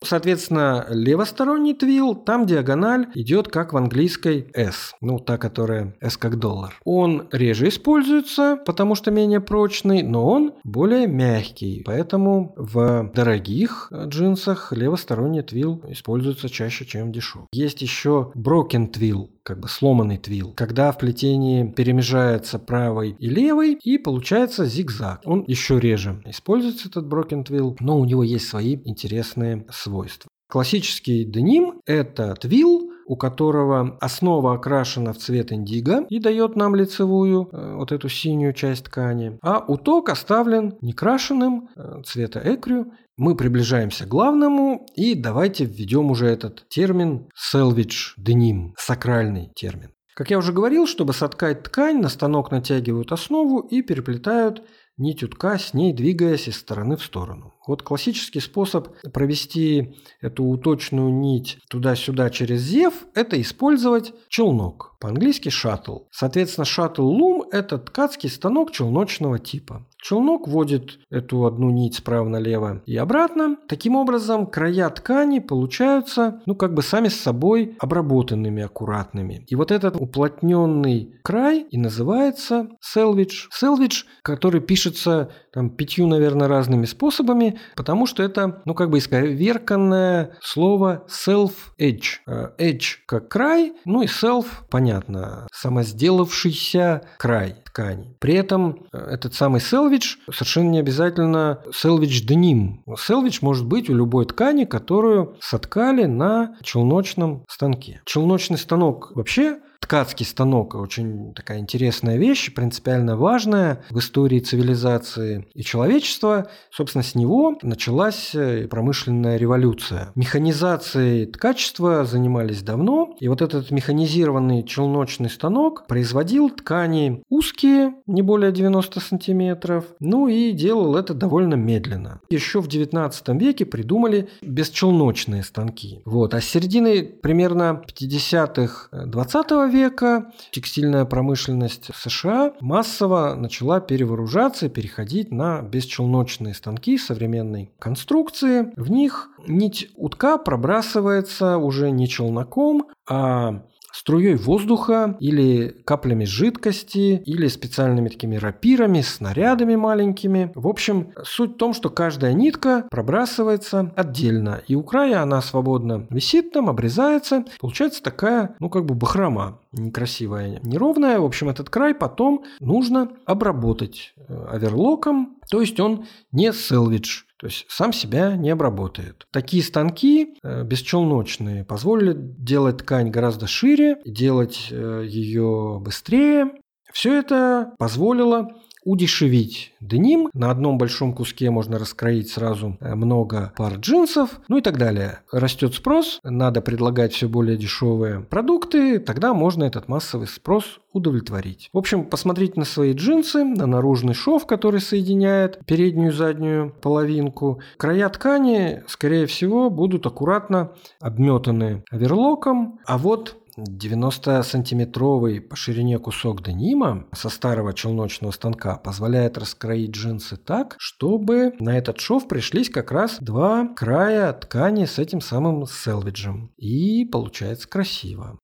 Соответственно, 0.03 0.88
левосторонний 0.89 1.75
твил, 1.75 2.15
там 2.15 2.47
диагональ 2.47 3.07
идет 3.13 3.49
как 3.49 3.71
в 3.71 3.77
английской 3.77 4.49
S, 4.55 4.95
ну 4.99 5.19
та, 5.19 5.38
которая 5.38 5.95
S 6.01 6.17
как 6.17 6.39
доллар. 6.39 6.73
Он 6.84 7.27
реже 7.31 7.67
используется, 7.67 8.57
потому 8.65 8.95
что 8.95 9.12
менее 9.12 9.41
прочный, 9.41 10.01
но 10.01 10.27
он 10.27 10.53
более 10.63 11.05
мягкий, 11.05 11.84
поэтому 11.86 12.53
в 12.57 13.12
дорогих 13.13 13.91
джинсах 13.93 14.73
левосторонний 14.73 15.43
твил 15.43 15.84
используется 15.88 16.49
чаще, 16.49 16.84
чем 16.86 17.12
дешевый. 17.12 17.47
Есть 17.53 17.84
еще 17.84 18.31
broken 18.36 18.88
твил, 18.88 19.29
как 19.43 19.60
бы 19.60 19.67
сломанный 19.67 20.17
твил, 20.17 20.54
когда 20.54 20.91
в 20.91 20.97
плетении 20.97 21.69
перемежается 21.69 22.60
правый 22.60 23.15
и 23.17 23.30
левый, 23.30 23.77
и 23.82 23.97
получается 23.97 24.65
зигзаг. 24.65 25.21
Он 25.25 25.43
еще 25.47 25.80
реже 25.80 26.21
используется, 26.25 26.89
этот 26.89 27.06
broken 27.06 27.43
твил, 27.43 27.75
но 27.80 27.99
у 27.99 28.06
него 28.06 28.23
есть 28.23 28.47
свои 28.47 28.77
интересные 28.86 29.65
свойства. 29.71 30.30
Классический 30.49 31.23
деним– 31.23 31.82
это 31.86 32.36
твил, 32.36 32.90
у 33.12 33.17
которого 33.17 33.97
основа 34.00 34.54
окрашена 34.54 35.12
в 35.12 35.17
цвет 35.17 35.52
индиго 35.52 36.06
и 36.08 36.17
дает 36.19 36.56
нам 36.56 36.76
лицевую, 36.76 37.50
э, 37.52 37.76
вот 37.76 37.91
эту 37.91 38.08
синюю 38.08 38.54
часть 38.54 38.86
ткани, 38.86 39.38
а 39.41 39.60
уток 39.67 40.08
оставлен 40.08 40.78
некрашенным 40.80 41.67
э, 41.76 42.04
цвета 42.06 42.41
экрю. 42.41 42.93
Мы 43.17 43.36
приближаемся 43.36 44.06
к 44.06 44.08
главному 44.08 44.88
и 44.95 45.13
давайте 45.13 45.65
введем 45.65 46.10
уже 46.10 46.28
этот 46.28 46.65
термин 46.69 47.28
salvage 47.36 48.15
denim, 48.17 48.69
сакральный 48.78 49.52
термин. 49.56 49.91
Как 50.15 50.30
я 50.30 50.38
уже 50.38 50.54
говорил, 50.54 50.88
чтобы 50.88 51.12
соткать 51.12 51.63
ткань, 51.63 52.00
на 52.00 52.08
станок 52.08 52.50
натягивают 52.50 53.12
основу 53.12 53.60
и 53.60 53.82
переплетают 53.82 54.63
нить 54.97 55.21
утка, 55.21 55.58
с 55.58 55.74
ней 55.74 55.91
двигаясь 55.91 56.47
из 56.47 56.56
стороны 56.56 56.95
в 56.95 57.04
сторону. 57.04 57.56
Вот 57.67 57.84
классический 57.84 58.39
способ 58.39 58.89
провести 59.13 59.95
эту 60.19 60.43
уточную 60.45 61.13
нить 61.13 61.60
туда-сюда 61.69 62.30
через 62.30 62.62
зев– 62.62 62.93
это 63.13 63.39
использовать 63.39 64.13
челнок, 64.30 64.95
по-английски 65.00 65.50
шаттл. 65.50 66.00
Соответственно, 66.12 66.65
шаттл-лум– 66.65 67.43
это 67.52 67.78
ткацкий 67.78 68.30
станок 68.30 68.71
челночного 68.71 69.39
типа. 69.39 69.86
Челнок 70.02 70.47
вводит 70.47 71.00
эту 71.12 71.45
одну 71.45 71.69
нить 71.69 71.95
справа 71.95 72.28
налево 72.28 72.82
и 72.88 72.97
обратно. 72.97 73.58
Таким 73.67 73.95
образом, 73.95 74.47
края 74.47 74.89
ткани 74.89 75.38
получаются, 75.38 76.41
ну, 76.47 76.56
как 76.56 76.74
бы 76.74 76.82
сами 76.82 77.08
с 77.08 77.19
собой 77.19 77.76
обработанными, 77.80 78.63
аккуратными. 78.63 79.45
И 79.47 79.56
вот 79.56 79.71
этот 79.71 79.95
уплотненный 79.95 81.19
край 81.24 81.67
и 81.69 81.78
называется 81.78 82.69
селвидж. 82.82 83.47
Селвидж, 83.52 84.06
который 84.24 84.60
пишется 84.60 85.32
там 85.54 85.69
пятью, 85.69 86.08
наверное, 86.08 86.47
разными 86.47 86.86
способами, 86.86 87.50
потому 87.75 88.05
что 88.05 88.23
это, 88.23 88.61
ну, 88.65 88.73
как 88.73 88.89
бы 88.89 88.97
исковерканное 88.97 90.37
слово 90.41 91.05
self-edge. 91.07 92.19
Э, 92.27 92.49
edge 92.57 92.97
как 93.05 93.29
край, 93.29 93.73
ну 93.85 94.01
и 94.01 94.05
self, 94.05 94.45
понятно, 94.69 95.47
самосделавшийся 95.53 97.01
край 97.17 97.55
ткани. 97.65 98.15
При 98.19 98.33
этом 98.33 98.85
э, 98.91 98.97
этот 98.97 99.33
самый 99.33 99.61
селвидж 99.61 100.17
совершенно 100.31 100.69
не 100.69 100.79
обязательно 100.79 101.61
селвидж 101.73 102.21
деним. 102.21 102.83
Селвидж 102.97 103.39
может 103.41 103.65
быть 103.65 103.89
у 103.89 103.93
любой 103.93 104.25
ткани, 104.25 104.65
которую 104.65 105.37
соткали 105.39 106.05
на 106.05 106.55
челночном 106.63 107.45
станке. 107.47 108.01
Челночный 108.05 108.57
станок 108.57 109.11
вообще 109.15 109.59
ткацкий 109.91 110.25
станок 110.25 110.75
очень 110.75 111.34
такая 111.34 111.60
интересная 111.60 112.15
вещь, 112.15 112.54
принципиально 112.54 113.17
важная 113.17 113.84
в 113.89 113.99
истории 113.99 114.39
цивилизации 114.39 115.49
и 115.54 115.63
человечества. 115.63 116.47
Собственно, 116.71 117.04
с 117.04 117.13
него 117.13 117.58
началась 117.62 118.34
э, 118.34 118.69
промышленная 118.69 119.36
революция. 119.36 120.13
Механизацией 120.15 121.25
ткачества 121.25 122.06
занимались 122.06 122.62
давно, 122.62 123.17
и 123.19 123.27
вот 123.27 123.41
этот 123.41 123.69
механизированный 123.69 124.63
челночный 124.63 125.30
станок 125.30 125.86
производил 125.88 126.49
ткани 126.49 127.21
узкие, 127.27 127.95
не 128.08 128.21
более 128.21 128.54
90 128.54 128.97
сантиметров, 129.01 129.84
ну 129.99 130.30
и 130.30 130.54
делал 130.54 130.95
это 130.95 131.13
довольно 131.13 131.56
медленно. 131.56 132.21
Еще 132.30 132.62
в 132.62 132.69
19 132.69 133.27
веке 133.41 133.65
придумали 133.65 134.30
бесчелночные 134.41 135.43
станки. 135.43 136.01
Вот. 136.06 136.34
А 136.34 136.39
с 136.39 136.45
середины 136.45 137.04
примерно 137.04 137.84
50-х 137.86 138.88
20 139.06 139.51
века 139.69 139.81
века 139.82 140.32
текстильная 140.52 141.06
промышленность 141.06 141.89
США 141.96 142.54
массово 142.62 143.36
начала 143.36 143.80
перевооружаться 143.80 144.67
и 144.67 144.70
переходить 144.70 145.32
на 145.32 145.62
бесчелночные 145.62 146.54
станки 146.54 146.98
современной 146.98 147.72
конструкции. 147.80 148.72
В 148.76 148.91
них 148.91 149.30
нить 149.48 149.89
утка 149.96 150.38
пробрасывается 150.38 151.58
уже 151.58 151.91
не 151.91 152.08
челноком, 152.08 152.88
а 153.10 153.63
струей 153.91 154.36
воздуха 154.36 155.17
или 155.19 155.67
каплями 155.86 156.25
жидкости 156.25 157.21
или 157.25 157.47
специальными 157.47 158.10
такими 158.10 158.36
рапирами, 158.36 159.01
снарядами 159.01 159.75
маленькими. 159.75 160.51
В 160.56 160.67
общем, 160.67 161.13
суть 161.23 161.54
в 161.54 161.58
том, 161.58 161.73
что 161.73 161.89
каждая 161.89 162.34
нитка 162.34 162.86
пробрасывается 162.89 163.91
отдельно, 163.95 164.62
и 164.67 164.75
у 164.75 164.84
края 164.84 165.21
она 165.21 165.41
свободно 165.41 166.08
висит 166.10 166.51
там, 166.51 166.69
обрезается. 166.69 167.45
Получается 167.60 168.04
такая, 168.04 168.56
ну 168.60 168.69
как 168.69 168.86
бы 168.86 168.95
бахрома 168.95 169.60
некрасивая, 169.71 170.60
неровная. 170.63 171.19
В 171.19 171.25
общем, 171.25 171.49
этот 171.49 171.69
край 171.69 171.93
потом 171.95 172.43
нужно 172.60 173.10
обработать 173.25 174.13
э, 174.17 174.45
оверлоком, 174.51 175.38
то 175.49 175.62
есть 175.62 175.80
он 175.80 176.06
не 176.32 176.51
селвидж, 176.54 177.23
то 177.41 177.47
есть 177.47 177.65
сам 177.69 177.91
себя 177.91 178.36
не 178.36 178.51
обработает. 178.51 179.25
Такие 179.32 179.63
станки 179.63 180.36
э, 180.43 180.63
бесчелночные 180.63 181.65
позволили 181.65 182.13
делать 182.15 182.77
ткань 182.77 183.10
гораздо 183.10 183.47
шире, 183.47 183.97
делать 184.06 184.67
э, 184.69 185.06
ее 185.08 185.80
быстрее. 185.82 186.51
Все 186.93 187.17
это 187.17 187.73
позволило 187.80 188.47
удешевить 188.84 189.74
деним. 189.80 190.30
На 190.34 190.52
одном 190.52 190.78
большом 190.78 191.13
куске 191.13 191.52
можно 191.52 191.78
раскроить 191.78 192.30
сразу 192.30 192.78
э, 192.80 192.96
много 192.96 193.54
пар 193.56 193.76
джинсов, 193.76 194.41
ну 194.48 194.58
и 194.58 194.62
так 194.62 194.78
далее. 194.78 195.20
Растет 195.32 195.76
спрос, 195.76 196.20
надо 196.24 196.62
предлагать 196.62 197.13
все 197.13 197.28
более 197.28 197.58
дешевые 197.58 198.22
продукты, 198.22 199.00
тогда 199.00 199.34
можно 199.34 199.63
этот 199.63 199.88
массовый 199.88 200.28
спрос 200.28 200.80
удовлетворить. 200.94 201.70
В 201.74 201.78
общем, 201.78 202.06
посмотрите 202.06 202.54
на 202.58 202.65
свои 202.65 202.94
джинсы, 202.94 203.44
на 203.44 203.65
наружный 203.65 204.13
шов, 204.13 204.46
который 204.46 204.82
соединяет 204.82 205.60
переднюю 205.65 206.10
и 206.10 206.13
заднюю 206.13 206.74
половинку. 206.82 207.62
Края 207.78 208.10
ткани, 208.10 208.84
скорее 208.88 209.26
всего, 209.26 209.70
будут 209.70 210.06
аккуратно 210.06 210.72
обметаны 211.00 211.84
оверлоком, 211.91 212.80
а 212.86 212.98
вот 212.98 213.40
90-сантиметровый 213.57 215.41
по 215.41 215.55
ширине 215.55 215.99
кусок 215.99 216.43
денима 216.43 217.07
со 217.13 217.29
старого 217.29 217.73
челночного 217.73 218.31
станка 218.31 218.77
позволяет 218.77 219.37
раскроить 219.37 219.91
джинсы 219.91 220.37
так, 220.37 220.75
чтобы 220.79 221.53
на 221.59 221.77
этот 221.77 221.99
шов 221.99 222.27
пришлись 222.27 222.69
как 222.69 222.91
раз 222.91 223.17
два 223.19 223.67
края 223.67 224.31
ткани 224.33 224.85
с 224.85 224.99
этим 224.99 225.21
самым 225.21 225.65
селвиджем. 225.65 226.51
И 226.57 227.05
получается 227.05 227.67
красиво. 227.67 228.39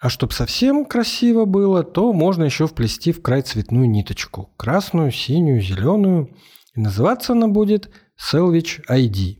А 0.00 0.08
чтобы 0.08 0.32
совсем 0.32 0.84
красиво 0.84 1.44
было, 1.44 1.82
то 1.82 2.12
можно 2.12 2.44
еще 2.44 2.66
вплести 2.66 3.12
в 3.12 3.20
край 3.20 3.42
цветную 3.42 3.90
ниточку. 3.90 4.52
Красную, 4.56 5.10
синюю, 5.10 5.60
зеленую. 5.60 6.36
И 6.74 6.80
называться 6.80 7.32
она 7.32 7.48
будет 7.48 7.90
Selvage 8.16 8.80
ID. 8.88 9.38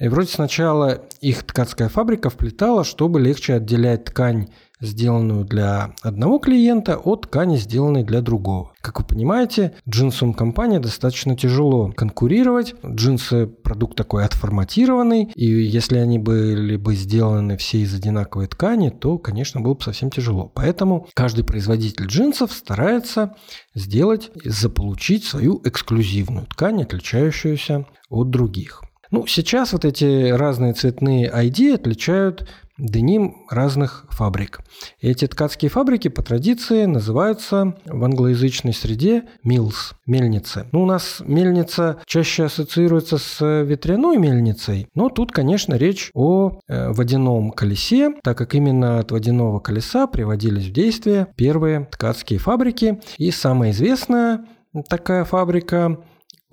И 0.00 0.08
вроде 0.08 0.28
сначала 0.28 1.02
их 1.20 1.44
ткацкая 1.44 1.90
фабрика 1.90 2.30
вплетала, 2.30 2.84
чтобы 2.84 3.20
легче 3.20 3.54
отделять 3.54 4.06
ткань, 4.06 4.48
сделанную 4.80 5.44
для 5.44 5.94
одного 6.00 6.38
клиента, 6.38 6.96
от 6.96 7.26
ткани, 7.26 7.58
сделанной 7.58 8.02
для 8.02 8.22
другого. 8.22 8.72
Как 8.80 8.98
вы 8.98 9.04
понимаете, 9.04 9.74
джинсовым 9.86 10.32
компания 10.32 10.80
достаточно 10.80 11.36
тяжело 11.36 11.92
конкурировать. 11.94 12.74
Джинсы– 12.86 13.46
продукт 13.62 13.94
такой 13.94 14.24
отформатированный, 14.24 15.30
и 15.34 15.44
если 15.44 15.98
они 15.98 16.18
были 16.18 16.76
бы 16.76 16.94
сделаны 16.94 17.58
все 17.58 17.80
из 17.80 17.94
одинаковой 17.94 18.46
ткани, 18.46 18.88
то, 18.88 19.18
конечно, 19.18 19.60
было 19.60 19.74
бы 19.74 19.82
совсем 19.82 20.10
тяжело. 20.10 20.50
Поэтому 20.54 21.08
каждый 21.12 21.44
производитель 21.44 22.06
джинсов 22.06 22.52
старается 22.52 23.34
сделать, 23.74 24.30
заполучить 24.46 25.24
свою 25.24 25.60
эксклюзивную 25.62 26.46
ткань, 26.46 26.82
отличающуюся 26.82 27.84
от 28.08 28.30
других. 28.30 28.82
Ну, 29.10 29.26
сейчас 29.26 29.72
вот 29.72 29.84
эти 29.84 30.30
разные 30.30 30.72
цветные 30.72 31.28
ID 31.28 31.74
отличают 31.74 32.46
деним 32.78 33.36
разных 33.50 34.06
фабрик. 34.10 34.60
Эти 35.00 35.26
ткацкие 35.26 35.68
фабрики 35.68 36.08
по 36.08 36.22
традиции 36.22 36.84
называются 36.84 37.74
в 37.84 38.04
англоязычной 38.04 38.72
среде 38.72 39.24
mills, 39.44 39.94
мельницы. 40.06 40.66
Ну, 40.72 40.82
у 40.82 40.86
нас 40.86 41.22
мельница 41.26 42.00
чаще 42.06 42.44
ассоциируется 42.44 43.18
с 43.18 43.62
ветряной 43.64 44.16
мельницей, 44.16 44.86
но 44.94 45.08
тут, 45.08 45.32
конечно, 45.32 45.74
речь 45.74 46.10
о 46.14 46.60
э, 46.68 46.90
водяном 46.90 47.50
колесе, 47.50 48.14
так 48.22 48.38
как 48.38 48.54
именно 48.54 49.00
от 49.00 49.10
водяного 49.10 49.60
колеса 49.60 50.06
приводились 50.06 50.66
в 50.66 50.72
действие 50.72 51.26
первые 51.36 51.86
ткацкие 51.90 52.38
фабрики. 52.38 53.00
И 53.18 53.30
самая 53.30 53.72
известная 53.72 54.46
такая 54.88 55.24
фабрика 55.24 55.98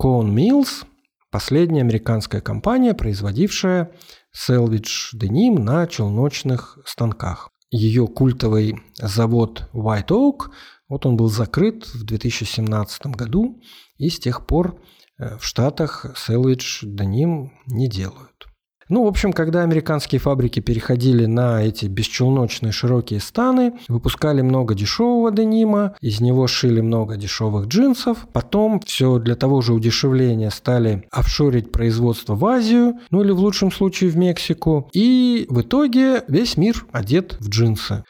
Cone 0.00 0.34
Mills– 0.34 0.84
Последняя 1.30 1.82
американская 1.82 2.40
компания, 2.40 2.94
производившая 2.94 3.92
Selvage 4.34 5.14
Denim 5.14 5.58
на 5.58 5.86
челночных 5.86 6.78
станках. 6.86 7.50
Ее 7.70 8.06
культовый 8.06 8.80
завод 8.96 9.68
White 9.74 10.08
Oak, 10.08 10.50
вот 10.88 11.04
он 11.04 11.18
был 11.18 11.28
закрыт 11.28 11.86
в 11.86 12.04
2017 12.04 13.08
году, 13.08 13.60
и 13.98 14.08
с 14.08 14.18
тех 14.18 14.46
пор 14.46 14.80
э, 15.18 15.36
в 15.36 15.44
Штатах 15.44 16.06
Selvage 16.16 16.84
Denim 16.84 17.50
не 17.66 17.88
делают. 17.88 18.47
Ну, 18.88 19.04
в 19.04 19.06
общем, 19.06 19.32
когда 19.32 19.62
американские 19.62 20.18
фабрики 20.18 20.60
переходили 20.60 21.26
на 21.26 21.62
эти 21.62 21.86
бесчелночные 21.86 22.72
широкие 22.72 23.20
станы, 23.20 23.74
выпускали 23.88 24.40
много 24.40 24.74
дешевого 24.74 25.30
денима, 25.30 25.94
из 26.00 26.20
него 26.20 26.46
шили 26.46 26.80
много 26.80 27.16
дешевых 27.16 27.66
джинсов. 27.66 28.26
Потом 28.32 28.80
все 28.80 29.18
для 29.18 29.36
того 29.36 29.60
же 29.60 29.74
удешевления 29.74 30.50
стали 30.50 31.06
офшорить 31.10 31.70
производство 31.70 32.34
в 32.34 32.46
Азию, 32.46 32.98
ну 33.10 33.22
или 33.22 33.32
в 33.32 33.38
лучшем 33.38 33.70
случае 33.70 34.10
в 34.10 34.16
Мексику. 34.16 34.88
И 34.94 35.46
в 35.50 35.60
итоге 35.60 36.24
весь 36.28 36.56
мир 36.56 36.86
одет 36.92 37.36
в 37.40 37.48
джинсы. 37.48 38.04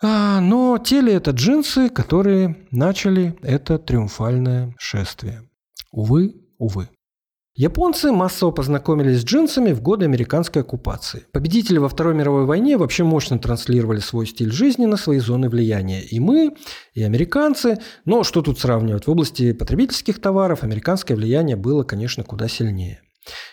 А, 0.00 0.40
но 0.40 0.78
те 0.78 1.00
ли 1.00 1.12
это 1.12 1.32
джинсы, 1.32 1.88
которые 1.88 2.56
начали 2.70 3.34
это 3.42 3.78
триумфальное 3.78 4.74
шествие? 4.78 5.42
Увы, 5.90 6.34
увы. 6.58 6.88
Японцы 7.58 8.12
массово 8.12 8.52
познакомились 8.52 9.22
с 9.22 9.24
джинсами 9.24 9.72
в 9.72 9.82
годы 9.82 10.04
американской 10.04 10.62
оккупации. 10.62 11.26
Победители 11.32 11.78
во 11.78 11.88
Второй 11.88 12.14
мировой 12.14 12.44
войне 12.44 12.76
вообще 12.76 13.02
мощно 13.02 13.36
транслировали 13.36 13.98
свой 13.98 14.28
стиль 14.28 14.52
жизни 14.52 14.86
на 14.86 14.96
свои 14.96 15.18
зоны 15.18 15.48
влияния. 15.48 16.00
И 16.00 16.20
мы, 16.20 16.54
и 16.94 17.02
американцы. 17.02 17.78
Но 18.04 18.22
что 18.22 18.42
тут 18.42 18.60
сравнивать? 18.60 19.08
В 19.08 19.10
области 19.10 19.52
потребительских 19.52 20.20
товаров 20.20 20.62
американское 20.62 21.16
влияние 21.16 21.56
было, 21.56 21.82
конечно, 21.82 22.22
куда 22.22 22.46
сильнее. 22.46 23.00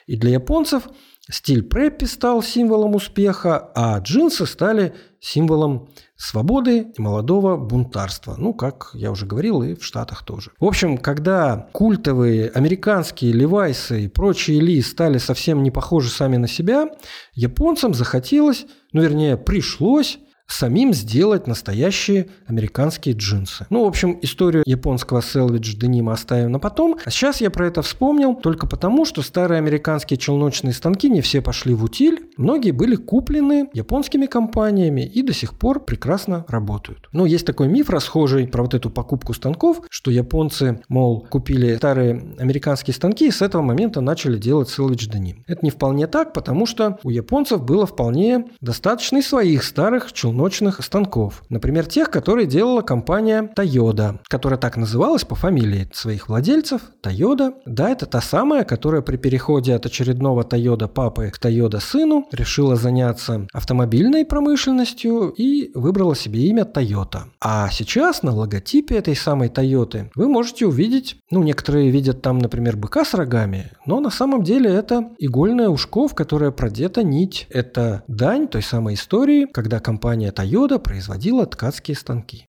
И 0.06 0.18
для 0.18 0.34
японцев 0.34 0.84
стиль 1.30 1.64
преппи 1.64 2.06
стал 2.06 2.44
символом 2.44 2.96
успеха, 2.96 3.72
а 3.76 4.00
джинсы 4.00 4.46
стали 4.46 4.94
символом 5.20 5.90
свободы 6.16 6.92
и 6.96 7.02
молодого 7.02 7.58
бунтарства. 7.58 8.36
Ну, 8.38 8.54
как 8.54 8.92
я 8.94 9.12
уже 9.12 9.26
говорил, 9.26 9.64
и 9.64 9.76
в 9.76 9.84
Штатах 9.84 10.24
тоже. 10.24 10.52
В 10.60 10.66
общем, 10.66 10.98
когда 10.98 11.70
культовые 11.74 12.50
американские 12.50 13.34
левайсы 13.34 14.04
и 14.04 14.08
прочие 14.08 14.60
ли 14.60 14.82
стали 14.82 15.18
совсем 15.18 15.64
не 15.64 15.72
похожи 15.72 16.10
сами 16.10 16.38
на 16.38 16.48
себя, 16.48 16.90
японцам 17.34 17.94
захотелось, 17.94 18.66
ну, 18.94 19.02
вернее, 19.02 19.36
пришлось 19.36 20.20
самим 20.48 20.94
сделать 20.94 21.48
настоящие 21.48 22.28
американские 22.48 23.16
джинсы. 23.16 23.66
Ну, 23.70 23.84
в 23.84 23.88
общем, 23.88 24.20
историю 24.22 24.64
японского 24.66 25.22
селвидж 25.22 25.76
денима 25.76 26.14
оставим 26.14 26.52
на 26.52 26.60
потом. 26.60 26.98
А 27.04 27.10
сейчас 27.10 27.42
я 27.42 27.50
про 27.50 27.68
это 27.68 27.82
вспомнил 27.82 28.36
только 28.36 28.68
потому, 28.68 29.06
что 29.06 29.22
старые 29.22 29.58
американские 29.58 30.18
челночные 30.18 30.74
станки 30.74 31.10
не 31.10 31.22
все 31.22 31.42
пошли 31.42 31.74
в 31.74 31.84
утиль. 31.84 32.30
Многие 32.38 32.72
были 32.72 32.96
куплены 32.96 33.70
японскими 33.74 34.28
компаниями 34.28 35.02
и 35.02 35.22
до 35.22 35.34
сих 35.34 35.58
пор 35.58 35.84
прекрасно 35.84 36.46
работают. 36.48 37.10
Но 37.12 37.26
есть 37.26 37.46
такой 37.46 37.68
миф 37.68 37.90
расхожий 37.90 38.48
про 38.48 38.64
вот 38.64 38.74
эту 38.74 38.90
покупку 38.90 39.34
станков, 39.34 39.82
что 39.90 40.12
японцы, 40.12 40.82
мол, 40.90 41.26
купили 41.30 41.76
старые 41.76 42.36
американские 42.38 42.94
станки 42.94 43.28
и 43.28 43.32
с 43.32 43.42
этого 43.42 43.62
момента 43.62 44.02
начали 44.02 44.38
делать 44.38 44.70
селвидж 44.70 45.08
деним. 45.08 45.44
Это 45.48 45.60
не 45.64 45.72
вполне 45.72 46.08
так, 46.08 46.34
потому 46.34 46.66
что 46.66 47.00
у 47.04 47.10
японцев 47.10 47.64
было 47.64 47.86
вполне 47.86 48.46
достаточно 48.62 49.18
и 49.18 49.22
своих 49.22 49.64
старых 49.64 50.14
челночных 50.14 50.35
челночных 50.36 50.84
станков. 50.84 51.44
Например, 51.50 51.86
тех, 51.86 52.12
которые 52.12 52.46
делала 52.46 52.82
компания 52.82 53.50
Toyota, 53.56 54.20
которая 54.28 54.60
так 54.60 54.76
называлась 54.76 55.24
по 55.24 55.34
фамилии 55.34 55.90
своих 55.94 56.28
владельцев. 56.28 56.82
Toyota. 57.02 57.54
Да, 57.66 57.90
это 57.90 58.06
та 58.06 58.20
самая, 58.20 58.66
которая 58.66 59.02
при 59.02 59.16
переходе 59.16 59.74
от 59.74 59.86
очередного 59.86 60.44
Toyota 60.44 60.90
папы 60.90 61.32
к 61.32 61.40
Toyota 61.40 61.80
сыну 61.80 62.28
решила 62.34 62.76
заняться 62.76 63.48
автомобильной 63.54 64.26
промышленностью 64.26 65.30
и 65.30 65.72
выбрала 65.74 66.16
себе 66.16 66.42
имя 66.48 66.64
Toyota. 66.64 67.20
А 67.40 67.70
сейчас 67.72 68.22
на 68.22 68.34
логотипе 68.34 68.96
этой 68.96 69.16
самой 69.16 69.48
Toyota 69.48 70.10
вы 70.16 70.28
можете 70.28 70.66
увидеть, 70.66 71.16
ну, 71.32 71.44
некоторые 71.44 71.92
видят 71.92 72.22
там, 72.22 72.40
например, 72.40 72.76
быка 72.76 73.06
с 73.06 73.14
рогами, 73.14 73.72
но 73.86 74.02
на 74.02 74.10
самом 74.10 74.44
деле 74.44 74.70
это 74.70 75.12
игольное 75.18 75.70
ушко, 75.70 76.10
в 76.10 76.14
которое 76.14 76.52
продета 76.52 77.04
нить. 77.04 77.48
Это 77.50 78.04
дань 78.10 78.48
той 78.48 78.62
самой 78.62 78.96
истории, 78.96 79.46
когда 79.46 79.80
компания 79.80 80.25
компания 80.26 80.32
Toyota 80.32 80.80
производила 80.80 81.46
ткацкие 81.46 81.96
станки. 81.96 82.48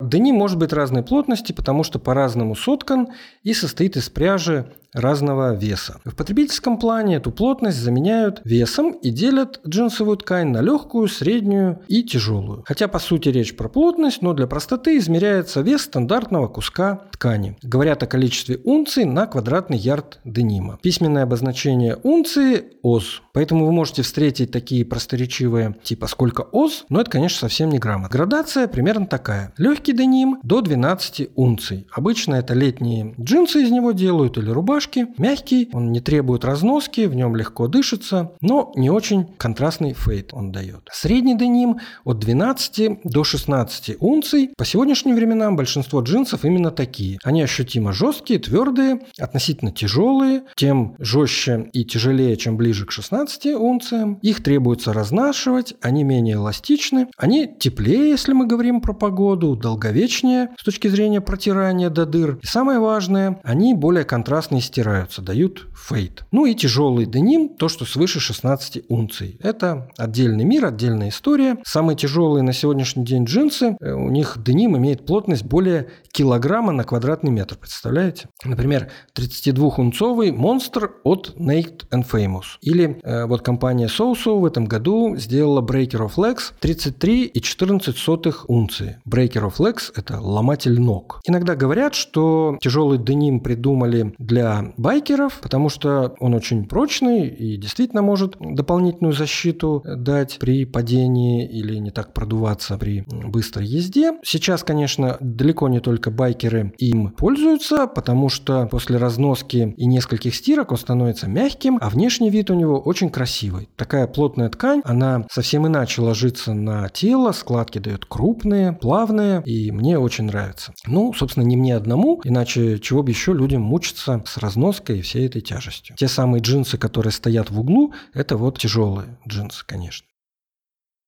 Деним 0.00 0.36
может 0.36 0.58
быть 0.58 0.72
разной 0.72 1.02
плотности, 1.02 1.52
потому 1.52 1.82
что 1.82 1.98
по-разному 1.98 2.54
соткан 2.54 3.08
и 3.42 3.54
состоит 3.54 3.96
из 3.96 4.10
пряжи 4.10 4.74
разного 4.96 5.54
веса. 5.54 6.00
В 6.04 6.14
потребительском 6.14 6.78
плане 6.78 7.16
эту 7.16 7.30
плотность 7.30 7.78
заменяют 7.78 8.40
весом 8.44 8.92
и 8.92 9.10
делят 9.10 9.60
джинсовую 9.66 10.16
ткань 10.16 10.48
на 10.48 10.60
легкую, 10.62 11.08
среднюю 11.08 11.80
и 11.88 12.02
тяжелую. 12.02 12.64
Хотя 12.66 12.88
по 12.88 12.98
сути 12.98 13.28
речь 13.28 13.54
про 13.56 13.68
плотность, 13.68 14.22
но 14.22 14.32
для 14.32 14.46
простоты 14.46 14.96
измеряется 14.98 15.60
вес 15.60 15.82
стандартного 15.82 16.48
куска 16.48 17.02
ткани. 17.12 17.56
Говорят 17.62 18.02
о 18.02 18.06
количестве 18.06 18.58
унций 18.64 19.04
на 19.04 19.26
квадратный 19.26 19.78
ярд 19.78 20.20
денима. 20.24 20.78
Письменное 20.82 21.24
обозначение 21.24 21.96
унции– 22.02 22.64
ОЗ. 22.82 23.22
Поэтому 23.32 23.66
вы 23.66 23.72
можете 23.72 24.02
встретить 24.02 24.50
такие 24.50 24.84
просторечивые 24.84 25.76
типа 25.82 26.06
«сколько 26.06 26.46
ОЗ», 26.52 26.84
но 26.88 27.00
это, 27.00 27.10
конечно, 27.10 27.40
совсем 27.40 27.68
не 27.68 27.78
граммот. 27.78 28.10
Градация 28.10 28.68
примерно 28.68 29.06
такая. 29.06 29.52
Легкий 29.58 29.92
деним 29.92 30.38
до 30.42 30.60
12 30.60 31.30
унций. 31.34 31.86
Обычно 31.92 32.36
это 32.36 32.54
летние 32.54 33.14
джинсы 33.20 33.62
из 33.62 33.70
него 33.70 33.92
делают 33.92 34.38
или 34.38 34.50
рубашки, 34.50 34.85
рубашки, 34.86 35.06
мягкий, 35.18 35.68
он 35.72 35.92
не 35.92 36.00
требует 36.00 36.44
разноски, 36.44 37.06
в 37.06 37.14
нем 37.14 37.36
легко 37.36 37.68
дышится, 37.68 38.32
но 38.40 38.72
не 38.76 38.90
очень 38.90 39.26
контрастный 39.36 39.94
фейт 39.94 40.32
он 40.32 40.52
дает. 40.52 40.88
Средний 40.92 41.36
деним 41.36 41.78
от 42.04 42.18
12 42.18 43.00
до 43.04 43.24
16 43.24 43.96
унций. 44.00 44.50
По 44.56 44.64
сегодняшним 44.64 45.16
временам 45.16 45.56
большинство 45.56 46.00
джинсов 46.00 46.44
именно 46.44 46.70
такие. 46.70 47.18
Они 47.24 47.42
ощутимо 47.42 47.92
жесткие, 47.92 48.38
твердые, 48.38 49.00
относительно 49.18 49.72
тяжелые, 49.72 50.42
тем 50.56 50.94
жестче 50.98 51.68
и 51.72 51.84
тяжелее, 51.84 52.36
чем 52.36 52.56
ближе 52.56 52.86
к 52.86 52.92
16 52.92 53.46
унциям. 53.54 54.18
Их 54.22 54.42
требуется 54.42 54.92
разнашивать, 54.92 55.74
они 55.80 56.04
менее 56.04 56.36
эластичны, 56.36 57.08
они 57.16 57.48
теплее, 57.58 58.10
если 58.10 58.32
мы 58.32 58.46
говорим 58.46 58.80
про 58.80 58.92
погоду, 58.92 59.56
долговечнее 59.56 60.50
с 60.58 60.64
точки 60.64 60.88
зрения 60.88 61.20
протирания 61.20 61.90
до 61.90 62.06
дыр. 62.06 62.38
И 62.42 62.46
самое 62.46 62.78
важное, 62.78 63.40
они 63.42 63.74
более 63.74 64.04
контрастные 64.04 64.60
стираются, 64.76 65.22
дают 65.22 65.66
фейт. 65.74 66.26
Ну 66.32 66.44
и 66.44 66.54
тяжелый 66.54 67.06
деним, 67.06 67.48
то, 67.48 67.68
что 67.68 67.86
свыше 67.86 68.20
16 68.20 68.84
унций. 68.90 69.38
Это 69.42 69.88
отдельный 69.96 70.44
мир, 70.44 70.66
отдельная 70.66 71.08
история. 71.08 71.56
Самые 71.64 71.96
тяжелые 71.96 72.42
на 72.42 72.52
сегодняшний 72.52 73.06
день 73.06 73.24
джинсы, 73.24 73.76
э, 73.80 73.92
у 73.92 74.10
них 74.10 74.36
деним 74.44 74.76
имеет 74.76 75.06
плотность 75.06 75.44
более 75.44 75.88
килограмма 76.12 76.72
на 76.72 76.84
квадратный 76.84 77.30
метр, 77.30 77.56
представляете? 77.56 78.28
Например, 78.44 78.90
32-унцовый 79.14 80.30
монстр 80.32 80.92
от 81.04 81.34
Naked 81.38 81.88
and 81.90 82.04
Famous. 82.10 82.58
Или 82.60 83.00
э, 83.02 83.24
вот 83.24 83.40
компания 83.40 83.86
Soso 83.86 84.38
в 84.38 84.44
этом 84.44 84.66
году 84.66 85.16
сделала 85.16 85.62
Breaker 85.62 86.06
of 86.06 86.16
Legs 86.16 86.52
33,14 86.60 88.34
унции. 88.48 89.00
Breaker 89.08 89.50
of 89.50 89.56
Legs– 89.58 89.90
это 89.96 90.20
ломатель 90.20 90.78
ног. 90.78 91.20
Иногда 91.26 91.54
говорят, 91.54 91.94
что 91.94 92.58
тяжелый 92.60 92.98
деним 92.98 93.40
придумали 93.40 94.14
для 94.18 94.55
байкеров, 94.76 95.40
потому 95.40 95.68
что 95.68 96.14
он 96.20 96.34
очень 96.34 96.66
прочный 96.66 97.28
и 97.28 97.56
действительно 97.56 98.02
может 98.02 98.36
дополнительную 98.40 99.12
защиту 99.12 99.82
дать 99.84 100.38
при 100.38 100.64
падении 100.64 101.46
или 101.46 101.76
не 101.76 101.90
так 101.90 102.12
продуваться 102.12 102.76
при 102.78 103.04
быстрой 103.06 103.66
езде. 103.66 104.12
Сейчас, 104.22 104.62
конечно, 104.62 105.16
далеко 105.20 105.68
не 105.68 105.80
только 105.80 106.10
байкеры 106.10 106.72
им 106.78 107.10
пользуются, 107.10 107.86
потому 107.86 108.28
что 108.28 108.66
после 108.66 108.96
разноски 108.98 109.74
и 109.76 109.86
нескольких 109.86 110.34
стирок 110.34 110.72
он 110.72 110.78
становится 110.78 111.28
мягким, 111.28 111.78
а 111.80 111.88
внешний 111.88 112.30
вид 112.30 112.50
у 112.50 112.54
него 112.54 112.78
очень 112.78 113.10
красивый. 113.10 113.68
Такая 113.76 114.06
плотная 114.06 114.48
ткань, 114.48 114.82
она 114.84 115.26
совсем 115.30 115.66
иначе 115.66 116.02
ложится 116.02 116.54
на 116.54 116.88
тело, 116.88 117.32
складки 117.32 117.78
дает 117.78 118.04
крупные, 118.04 118.72
плавные, 118.72 119.42
и 119.44 119.70
мне 119.72 119.98
очень 119.98 120.24
нравится. 120.24 120.72
Ну, 120.86 121.12
собственно, 121.12 121.44
не 121.44 121.56
мне 121.56 121.76
одному, 121.76 122.20
иначе 122.24 122.78
чего 122.78 123.02
бы 123.02 123.10
еще 123.10 123.32
людям 123.32 123.62
мучиться 123.62 124.22
с 124.26 124.36
разноской 124.46 124.98
и 124.98 125.02
всей 125.02 125.26
этой 125.26 125.40
тяжестью. 125.40 125.96
Те 125.96 126.08
самые 126.08 126.40
джинсы, 126.40 126.78
которые 126.78 127.12
стоят 127.12 127.50
в 127.50 127.60
углу, 127.60 127.92
это 128.14 128.36
вот 128.36 128.58
тяжелые 128.58 129.18
джинсы, 129.28 129.64
конечно. 129.66 130.06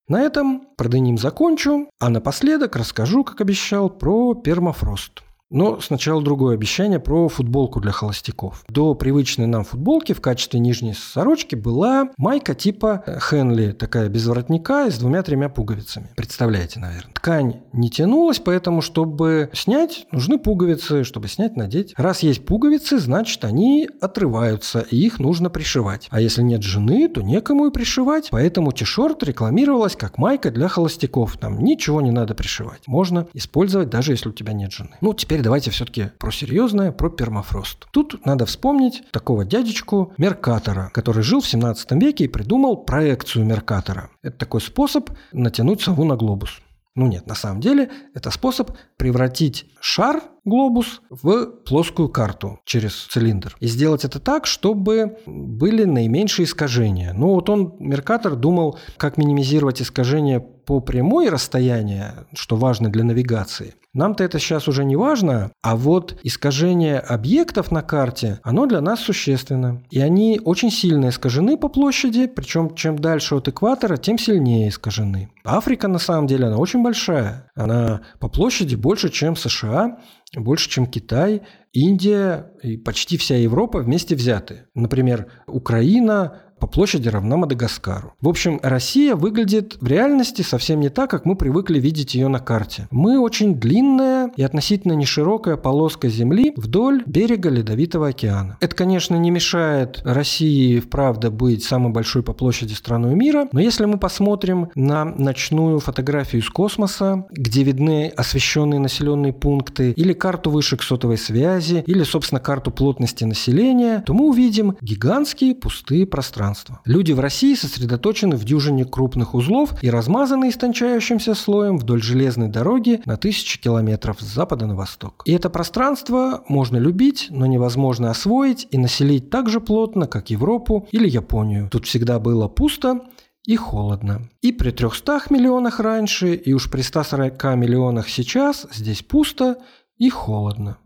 На 0.09 0.21
этом 0.21 0.69
про 0.77 0.89
деним 0.89 1.19
закончу, 1.19 1.91
а 2.01 2.09
напоследок 2.11 2.77
расскажу, 2.77 3.25
как 3.25 3.41
обещал, 3.41 3.91
про 3.91 4.35
пермафрост– 4.35 5.23
но 5.51 5.81
сначала 5.81 6.23
другое 6.23 6.55
обещание 6.55 7.01
про 7.01 7.29
футболку 7.29 7.81
для 7.81 7.93
холостяков. 7.93 8.65
До 8.69 8.95
привычной 8.95 9.47
нам 9.47 9.65
футболки 9.65 10.13
в 10.13 10.21
качестве 10.21 10.61
нижней 10.61 10.95
сорочки 10.95 11.55
была 11.55 12.11
майка 12.17 12.55
типа 12.55 13.05
Хенли, 13.21 13.73
такая 13.73 14.09
без 14.09 14.27
воротника 14.27 14.87
и 14.87 14.91
с 14.91 14.99
двумя-тремя 14.99 15.49
пуговицами. 15.49 16.11
Представляете, 16.17 16.81
наверное. 16.81 17.13
Ткань 17.15 17.61
не 17.73 17.91
тянулась, 17.91 18.39
поэтому, 18.39 18.83
чтобы 18.83 19.51
снять, 19.53 20.07
нужны 20.13 20.39
пуговицы, 20.39 21.05
чтобы 21.05 21.29
снять, 21.29 21.57
надеть. 21.57 21.95
Раз 21.97 22.21
есть 22.21 22.45
пуговицы, 22.45 22.99
значит, 22.99 23.45
они 23.45 23.89
отрываются, 24.01 24.81
и 24.91 24.97
их 24.97 25.19
нужно 25.19 25.51
пришивать. 25.51 26.09
А 26.11 26.21
если 26.21 26.43
нет 26.43 26.63
жены, 26.63 27.09
то 27.09 27.23
некому 27.23 27.67
и 27.67 27.71
пришивать. 27.71 28.29
Поэтому 28.31 28.71
t-shirt 28.71 29.25
рекламировалась 29.25 29.97
как 29.97 30.19
майка 30.19 30.51
для 30.51 30.69
холостяков. 30.69 31.37
Там 31.39 31.63
ничего 31.63 32.01
не 32.01 32.11
надо 32.11 32.35
пришивать. 32.35 32.83
Можно 32.87 33.27
использовать, 33.33 33.91
даже 33.91 34.13
если 34.13 34.29
у 34.29 34.33
тебя 34.33 34.53
нет 34.53 34.73
жены. 34.73 34.91
Ну, 35.01 35.15
теперь 35.15 35.38
теперь 35.39 35.45
давайте 35.45 35.71
все-таки 35.71 36.11
про 36.19 36.33
серьезное, 36.33 36.91
про 36.91 37.11
пермафрост. 37.11 37.87
Тут 37.93 38.27
надо 38.27 38.45
вспомнить 38.45 39.05
такого 39.13 39.45
дядечку 39.45 40.13
Меркатора, 40.19 40.91
который 40.93 41.23
жил 41.23 41.41
в 41.41 41.47
17 41.47 41.93
веке 41.93 42.25
и 42.25 42.29
придумал 42.29 42.79
проекцию 42.79 43.45
Меркатора. 43.45 44.11
Это 44.23 44.37
такой 44.37 44.61
способ 44.61 45.11
натянуть 45.33 45.81
сову 45.81 46.05
на 46.05 46.17
глобус. 46.17 46.61
Ну 46.97 47.07
нет, 47.07 47.29
на 47.29 47.37
самом 47.37 47.61
деле 47.61 47.89
это 48.15 48.33
способ 48.33 48.73
превратить 48.97 49.67
шар 49.79 50.21
глобус 50.45 51.03
в 51.09 51.47
плоскую 51.65 52.09
карту 52.09 52.59
через 52.65 53.07
цилиндр. 53.07 53.57
И 53.61 53.69
сделать 53.69 54.05
это 54.05 54.19
так, 54.19 54.45
чтобы 54.47 55.19
были 55.25 55.85
наименьшие 55.85 56.47
искажения. 56.47 57.13
Ну 57.13 57.35
вот 57.35 57.49
он, 57.49 57.77
Меркатор, 57.79 58.35
думал, 58.35 58.81
как 58.97 59.17
минимизировать 59.19 59.81
искажения 59.81 60.45
по 60.69 60.81
прямой 60.81 61.31
расстояние, 61.31 62.27
что 62.35 62.57
важно 62.57 62.91
для 62.91 63.03
навигации. 63.03 63.73
Нам-то 63.95 64.23
это 64.23 64.39
сейчас 64.39 64.69
уже 64.69 64.85
не 64.85 64.97
важно, 64.97 65.51
а 65.63 65.77
вот 65.77 66.19
искажение 66.23 66.99
объектов 66.99 67.71
на 67.71 67.81
карте, 67.81 68.39
оно 68.43 68.67
для 68.67 68.83
нас 68.83 69.01
существенно. 69.01 69.83
И 69.91 69.99
они 69.99 70.39
очень 70.45 70.71
сильно 70.71 71.09
искажены 71.09 71.57
по 71.57 71.71
площади, 71.71 72.27
причем 72.27 72.75
чем 72.75 72.99
дальше 72.99 73.35
от 73.37 73.49
экватора, 73.49 73.97
тем 73.97 74.19
сильнее 74.19 74.69
искажены. 74.69 75.31
Африка 75.43 75.89
на 75.89 75.99
самом 75.99 76.27
деле, 76.27 76.49
она 76.49 76.59
очень 76.59 76.83
большая. 76.83 77.51
Она 77.55 78.03
по 78.21 78.29
площади 78.29 78.75
больше, 78.75 79.09
чем 79.09 79.37
США, 79.37 80.01
больше, 80.37 80.69
чем 80.69 80.85
Китай, 80.85 81.41
Индия 81.73 82.53
и 82.63 82.77
почти 82.77 83.17
вся 83.17 83.37
Европа 83.37 83.79
вместе 83.79 84.15
взяты. 84.15 84.67
Например, 84.75 85.29
Украина, 85.47 86.43
по 86.59 86.67
площади 86.67 87.09
равна 87.09 87.37
Мадагаскару. 87.37 88.15
В 88.21 88.29
общем, 88.29 88.61
Россия 88.63 89.15
выглядит 89.15 89.77
в 89.81 89.87
реальности 89.87 90.43
совсем 90.43 90.81
не 90.81 90.89
так, 90.89 91.11
как 91.11 91.25
мы 91.25 91.37
привыкли 91.37 91.79
видеть 91.79 92.15
ее 92.15 92.29
на 92.29 92.41
карте. 92.41 92.89
Мы 92.91 93.19
очень 93.19 93.55
длинная 93.55 94.31
и 94.37 94.43
относительно 94.43 94.93
неширокая 94.93 95.57
полоска 95.57 96.09
земли 96.09 96.53
вдоль 96.57 97.03
берега 97.07 97.51
Ледовитого 97.51 98.09
океана. 98.09 98.57
Это, 98.61 98.75
конечно, 98.75 99.17
не 99.17 99.31
мешает 99.31 100.01
России, 100.05 100.81
вправду, 100.81 101.31
быть 101.31 101.65
самой 101.65 101.93
большой 101.93 102.23
по 102.23 102.33
площади 102.33 102.75
страной 102.75 103.15
мира, 103.15 103.49
но 103.53 103.61
если 103.61 103.85
мы 103.85 103.99
посмотрим 103.99 104.71
на 104.75 105.05
ночную 105.05 105.79
фотографию 105.81 106.43
из 106.43 106.49
космоса, 106.49 107.27
где 107.31 107.63
видны 107.63 108.13
освещенные 108.17 108.81
населенные 108.81 109.33
пункты, 109.33 109.93
или 109.93 110.13
карту 110.13 110.51
вышек 110.51 110.83
сотовой 110.83 111.19
связи, 111.19 111.85
или, 111.87 112.03
собственно, 112.03 112.41
карту 112.41 112.71
плотности 112.71 113.25
населения, 113.25 114.03
то 114.07 114.15
мы 114.15 114.29
увидим 114.29 114.77
гигантские 114.81 115.55
пустые 115.55 116.07
пространства 116.07 116.48
пространства. 116.49 116.81
Люди 116.85 117.13
в 117.13 117.21
России 117.21 117.55
сосредоточены 117.55 118.37
в 118.37 118.45
дюжине 118.45 118.85
крупных 118.85 119.35
узлов 119.35 119.75
и 119.83 119.91
размазаны 119.91 120.49
истончающимся 120.49 121.35
слоем 121.35 121.79
вдоль 121.79 122.03
железной 122.03 122.49
дороги 122.49 123.01
на 123.05 123.17
тысячи 123.17 123.61
километров 123.61 124.21
с 124.21 124.25
запада 124.25 124.67
на 124.67 124.75
восток. 124.75 125.23
И 125.27 125.33
это 125.33 125.51
пространство 125.51 126.45
можно 126.49 126.79
любить, 126.79 127.29
но 127.31 127.47
невозможно 127.47 128.11
освоить 128.11 128.67
и 128.71 128.79
населить 128.79 129.31
так 129.31 129.49
же 129.49 129.61
плотно, 129.61 130.07
как 130.07 130.31
Европу 130.31 130.89
или 130.93 131.09
Японию. 131.09 131.69
Тут 131.71 131.87
всегда 131.87 132.19
было 132.19 132.49
пусто, 132.49 133.01
и 133.45 133.57
холодно. 133.57 134.29
И 134.43 134.53
при 134.53 134.73
300 134.73 135.23
миллионах 135.31 135.81
раньше, 135.81 136.35
и 136.35 136.53
уж 136.53 136.71
при 136.71 136.83
140 136.83 137.43
миллионах 137.57 138.11
сейчас 138.11 138.67
здесь 138.71 139.03
пусто 139.03 139.57
и 139.97 140.11
холодно. 140.11 140.77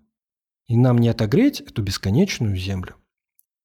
И 0.68 0.76
нам 0.76 0.98
не 0.98 1.08
отогреть 1.08 1.60
эту 1.60 1.82
бесконечную 1.82 2.56
землю. 2.56 2.94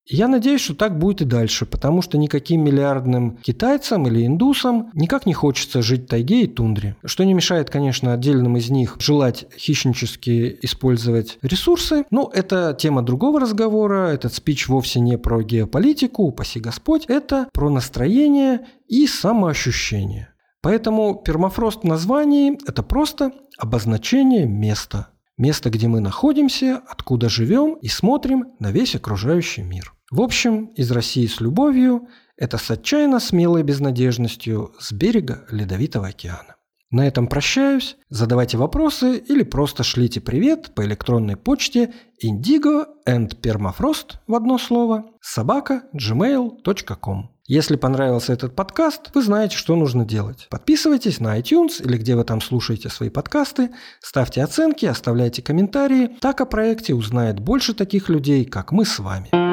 Я 0.10 0.30
надеюсь, 0.30 0.62
что 0.62 0.74
так 0.74 0.97
будет 0.97 1.22
и 1.22 1.26
дальше, 1.26 1.66
потому 1.66 2.01
что 2.01 2.18
никаким 2.18 2.64
миллиардным 2.64 3.38
китайцам 3.38 4.08
или 4.08 4.26
индусам 4.26 4.89
никак 4.93 5.26
не 5.26 5.34
хочется 5.34 5.82
жить 5.82 6.03
в 6.03 6.08
тайге 6.08 6.43
и 6.43 6.47
тундре. 6.47 6.95
Что 7.03 7.26
не 7.26 7.34
мешает, 7.34 7.70
конечно, 7.70 8.14
отдельным 8.14 8.55
из 8.55 8.70
них 8.70 8.95
желать 8.99 9.47
хищнически 9.58 10.58
использовать 10.62 11.38
ресурсы. 11.41 12.05
Но 12.10 12.32
это 12.34 12.76
тема 12.80 13.01
другого 13.01 13.41
разговора. 13.41 14.08
Этот 14.08 14.34
спич 14.34 14.70
вовсе 14.70 15.01
не 15.01 15.18
про 15.18 15.41
геополитику, 15.41 16.24
упаси 16.24 16.62
Господь. 16.62 17.03
Это 17.08 17.49
про 17.51 17.70
настроение 17.70 18.62
и 18.88 19.08
самоощущение. 19.08 20.30
Поэтому 20.62 21.16
пермафрост 21.16 21.82
в 21.82 21.86
названии– 21.86 22.58
это 22.68 22.82
просто 22.82 23.32
обозначение 23.58 24.45
места. 24.45 25.10
Место, 25.38 25.70
где 25.70 25.88
мы 25.88 25.99
находимся, 25.99 26.82
откуда 26.88 27.30
живем 27.30 27.76
и 27.76 27.89
смотрим 27.89 28.53
на 28.60 28.72
весь 28.72 28.95
окружающий 28.95 29.62
мир. 29.62 29.93
В 30.10 30.22
общем, 30.22 30.68
из 30.76 30.89
России 30.91 31.28
с 31.28 31.41
любовью– 31.41 32.08
это 32.38 32.58
с 32.58 32.72
отчаянно 32.72 33.20
смелой 33.20 33.64
безнадежностью 33.64 34.74
с 34.80 34.93
берега 34.93 35.45
Ледовитого 35.51 36.08
океана. 36.08 36.55
На 36.89 37.05
этом 37.05 37.28
прощаюсь. 37.28 37.97
Задавайте 38.10 38.58
вопросы 38.58 39.18
или 39.18 39.43
просто 39.43 39.84
шлите 39.84 40.22
привет 40.22 40.74
по 40.74 40.86
электронной 40.86 41.36
почте 41.36 41.93
indigo 42.24 42.86
and 43.05 43.41
permafrost 43.41 44.16
в 44.26 44.36
одно 44.36 44.58
слово 44.58 45.12
собака 45.20 45.84
gmail.com. 45.93 47.32
Если 47.45 47.76
понравился 47.76 48.32
этот 48.32 48.55
подкаст, 48.55 49.12
вы 49.14 49.22
знаете, 49.22 49.58
что 49.58 49.76
нужно 49.76 50.05
делать. 50.05 50.47
Подписывайтесь 50.49 51.20
на 51.20 51.38
iTunes 51.38 51.84
или 51.84 51.97
где 51.97 52.16
вы 52.16 52.24
там 52.24 52.39
слушаете 52.39 52.88
свои 52.88 53.10
подкасты, 53.10 53.72
ставьте 54.01 54.41
оценки, 54.41 54.86
оставляйте 54.86 55.41
комментарии. 55.41 56.12
Так 56.22 56.39
о 56.39 56.45
проекте 56.45 56.93
узнает 56.93 57.39
больше 57.39 57.74
таких 57.74 58.08
людей, 58.08 58.45
как 58.45 58.72
мы 58.72 58.86
с 58.86 58.99
вами. 58.99 59.47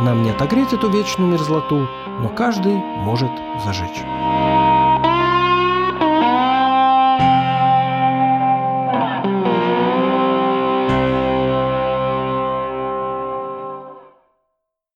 Нам 0.00 0.22
не 0.22 0.30
отогреть 0.30 0.72
эту 0.72 0.88
вечную 0.88 1.30
мерзлоту, 1.30 1.86
но 2.20 2.28
каждый 2.30 2.74
может 2.74 3.30
зажечь. 3.64 4.02